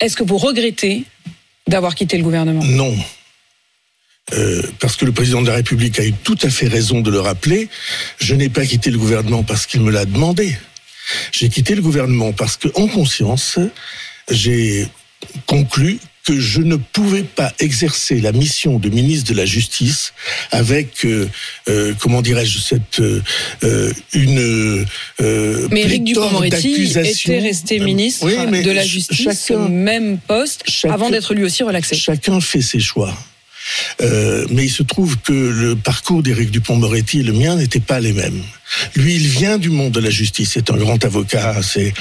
est-ce 0.00 0.16
que 0.16 0.22
vous 0.24 0.38
regrettez 0.38 1.04
d'avoir 1.66 1.94
quitté 1.94 2.16
le 2.16 2.22
gouvernement? 2.24 2.62
Non. 2.64 2.94
Euh, 4.32 4.62
parce 4.80 4.96
que 4.96 5.04
le 5.04 5.12
président 5.12 5.42
de 5.42 5.48
la 5.48 5.54
République 5.56 6.00
a 6.00 6.04
eu 6.04 6.12
tout 6.12 6.38
à 6.42 6.48
fait 6.48 6.66
raison 6.66 7.00
de 7.02 7.10
le 7.10 7.20
rappeler, 7.20 7.68
je 8.18 8.34
n'ai 8.34 8.48
pas 8.48 8.64
quitté 8.64 8.90
le 8.90 8.96
gouvernement 8.98 9.42
parce 9.42 9.66
qu'il 9.66 9.82
me 9.82 9.90
l'a 9.90 10.06
demandé. 10.06 10.56
J'ai 11.30 11.50
quitté 11.50 11.74
le 11.74 11.82
gouvernement 11.82 12.32
parce 12.32 12.56
que, 12.56 12.68
en 12.74 12.86
conscience, 12.88 13.58
j'ai 14.30 14.88
conclu 15.46 15.98
que 16.26 16.40
je 16.40 16.62
ne 16.62 16.76
pouvais 16.76 17.22
pas 17.22 17.52
exercer 17.58 18.18
la 18.22 18.32
mission 18.32 18.78
de 18.78 18.88
ministre 18.88 19.30
de 19.30 19.36
la 19.36 19.44
Justice 19.44 20.14
avec, 20.52 21.04
euh, 21.04 21.28
euh, 21.68 21.92
comment 22.00 22.22
dirais-je, 22.22 22.58
cette 22.60 23.00
euh, 23.00 23.92
une 24.14 24.86
Mais 25.70 25.82
Éric 25.82 26.04
Dupond-Moretti 26.04 26.84
était 26.84 27.40
resté 27.40 27.78
Euh, 27.78 27.84
ministre 27.84 28.24
oui, 28.24 28.62
de 28.62 28.70
la 28.70 28.84
Justice 28.86 29.50
au 29.50 29.68
même 29.68 30.16
poste 30.16 30.62
chacun- 30.66 30.94
avant 30.94 31.10
d'être 31.10 31.34
lui 31.34 31.44
aussi 31.44 31.62
relaxé. 31.62 31.94
Chacun 31.94 32.40
fait 32.40 32.62
ses 32.62 32.80
choix. 32.80 33.14
Euh, 34.00 34.46
mais 34.50 34.64
il 34.64 34.70
se 34.70 34.82
trouve 34.82 35.18
que 35.18 35.32
le 35.32 35.76
parcours 35.76 36.22
d'Éric 36.22 36.50
Dupont-Moretti 36.50 37.20
et 37.20 37.22
le 37.22 37.32
mien 37.32 37.56
n'étaient 37.56 37.80
pas 37.80 38.00
les 38.00 38.12
mêmes. 38.12 38.42
Lui, 38.96 39.16
il 39.16 39.26
vient 39.26 39.58
du 39.58 39.70
monde 39.70 39.92
de 39.92 40.00
la 40.00 40.10
justice, 40.10 40.50
c'est 40.54 40.70
un 40.70 40.76
grand 40.76 41.02
avocat. 41.04 41.62
C'est 41.62 41.92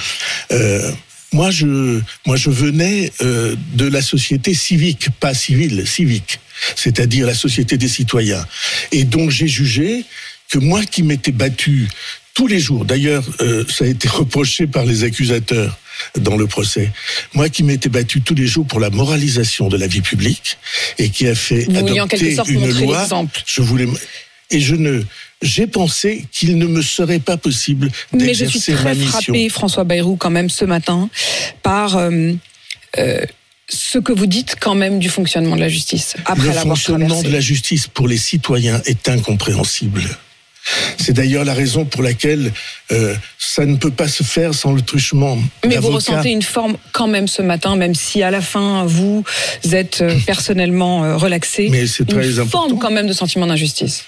euh, 0.52 0.92
moi, 1.32 1.52
je 1.52 2.00
moi 2.26 2.36
je 2.36 2.50
venais 2.50 3.12
euh, 3.22 3.56
de 3.74 3.88
la 3.88 4.02
société 4.02 4.54
civique, 4.54 5.10
pas 5.20 5.34
civile, 5.34 5.88
civique, 5.88 6.40
c'est-à-dire 6.76 7.26
la 7.26 7.36
société 7.36 7.78
des 7.78 7.88
citoyens. 7.88 8.46
Et 8.92 9.04
donc 9.04 9.30
j'ai 9.30 9.48
jugé 9.48 10.06
que 10.50 10.60
moi 10.60 10.84
qui 10.86 11.04
m'étais 11.04 11.32
battu 11.32 11.88
tous 12.34 12.48
les 12.48 12.60
jours, 12.60 12.84
d'ailleurs, 12.84 13.24
ça 13.70 13.86
a 13.86 13.88
été 13.88 14.08
reproché 14.08 14.66
par 14.66 14.86
les 14.86 15.04
accusateurs 15.04 15.78
dans 16.20 16.38
le 16.38 16.48
procès, 16.48 16.92
moi 17.34 17.50
qui 17.50 17.64
m'étais 17.64 17.90
battu 17.90 18.22
tous 18.22 18.36
les 18.36 18.48
jours 18.48 18.66
pour 18.66 18.80
la 18.80 18.90
moralisation 18.90 19.68
de 19.68 19.78
la 19.78 19.88
vie 19.88 20.02
publique 20.02 20.58
et 20.98 21.10
qui 21.10 21.28
a 21.28 21.36
fait 21.36 21.66
Vous 21.70 21.80
vouliez 21.80 22.02
en 22.02 22.06
adopter 22.06 22.18
quelque 22.18 22.36
sorte 22.36 22.50
une 22.50 22.70
loi, 22.70 23.08
je 23.46 23.62
voulais 23.62 23.88
et 24.52 24.60
je 24.60 24.76
ne 24.76 25.04
j'ai 25.42 25.68
pensé 25.68 26.26
qu'il 26.32 26.58
ne 26.58 26.66
me 26.66 26.82
serait 26.82 27.20
pas 27.20 27.38
possible 27.38 27.92
Mais 28.14 28.34
je 28.34 28.46
suis 28.46 28.60
d'exercer 28.60 28.72
ma 28.72 28.80
très 28.80 28.96
mission. 28.96 29.12
frappée, 29.12 29.50
François 29.50 29.84
Bayrou, 29.84 30.16
quand 30.16 30.30
même, 30.30 30.50
ce 30.50 30.64
matin, 30.64 31.10
par 31.62 31.98
euh, 31.98 32.32
euh, 32.98 33.26
ce 33.70 34.00
que 34.00 34.14
vous 34.14 34.26
dites 34.26 34.56
quand 34.60 34.76
même 34.76 35.00
du 35.00 35.10
fonctionnement 35.10 35.56
de 35.56 35.62
la 35.62 35.70
justice 35.70 36.16
après 36.26 36.48
le 36.48 36.54
fonctionnement 36.54 37.08
traversé. 37.08 37.28
de 37.28 37.34
la 37.34 37.40
justice 37.40 37.88
pour 37.88 38.08
les 38.08 38.18
citoyens 38.18 38.82
est 38.86 39.10
incompréhensible. 39.10 40.04
C'est 40.98 41.14
d'ailleurs 41.14 41.44
la 41.46 41.54
raison 41.54 41.86
pour 41.86 42.02
laquelle 42.04 42.52
euh, 42.92 43.16
ça 43.38 43.66
ne 43.66 43.76
peut 43.76 43.92
pas 43.92 44.08
se 44.08 44.24
faire 44.24 44.54
sans 44.54 44.72
le 44.72 44.82
truchement 44.82 45.38
Mais 45.68 45.78
vous 45.78 45.90
ressentez 45.90 46.30
une 46.32 46.42
forme 46.42 46.78
quand 46.92 47.08
même 47.08 47.28
ce 47.28 47.42
matin, 47.42 47.76
même 47.76 47.96
si 47.96 48.24
à 48.24 48.32
la 48.32 48.42
fin 48.42 48.86
vous 48.86 49.24
êtes 49.72 50.02
euh, 50.02 50.18
personnellement 50.26 51.04
euh, 51.04 51.18
relaxé, 51.18 51.70
Mais 51.70 51.88
c'est 51.88 52.06
très 52.06 52.26
une 52.32 52.40
important. 52.40 52.68
forme 52.70 52.80
quand 52.80 52.92
même 52.92 53.08
de 53.08 53.14
sentiment 53.14 53.48
d'injustice. 53.48 54.06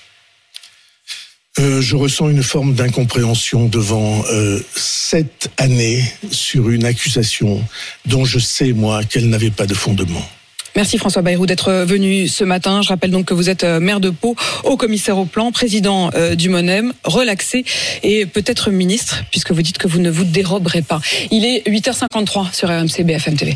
Euh, 1.58 1.82
je 1.82 1.96
ressens 1.96 2.30
une 2.30 2.44
forme 2.44 2.74
d'incompréhension 2.74 3.68
devant 3.68 4.24
euh, 4.30 4.60
cette 4.76 5.50
année 5.58 6.04
sur 6.30 6.70
une 6.70 6.84
accusation 6.84 7.64
dont 8.06 8.26
je 8.26 8.40
sais, 8.40 8.74
moi, 8.74 9.04
qu'elle 9.06 9.30
n'avait 9.30 9.52
pas 9.52 9.66
de 9.66 9.74
fondement. 9.74 10.28
Merci 10.76 10.98
François 10.98 11.22
Bayrou 11.22 11.46
d'être 11.46 11.86
venu 11.86 12.28
ce 12.28 12.44
matin. 12.44 12.82
Je 12.82 12.90
rappelle 12.90 13.12
donc 13.12 13.26
que 13.26 13.34
vous 13.34 13.50
êtes 13.50 13.64
euh, 13.64 13.80
maire 13.80 14.02
de 14.02 14.10
Pau, 14.10 14.36
haut 14.66 14.76
commissaire 14.76 15.18
au 15.18 15.26
plan, 15.26 15.54
président 15.54 16.10
euh, 16.16 16.36
du 16.36 16.50
MONEM, 16.50 16.92
relaxé 17.06 17.64
et 18.04 18.26
peut-être 18.26 18.72
ministre, 18.72 19.24
puisque 19.32 19.52
vous 19.52 19.62
dites 19.62 19.78
que 19.78 19.88
vous 19.88 20.00
ne 20.00 20.10
vous 20.10 20.26
déroberez 20.26 20.82
pas. 20.82 21.00
Il 21.32 21.46
est 21.46 21.66
8h53 21.66 22.54
sur 22.54 22.68
RMC 22.68 23.06
BFM 23.06 23.38
TV. 23.38 23.54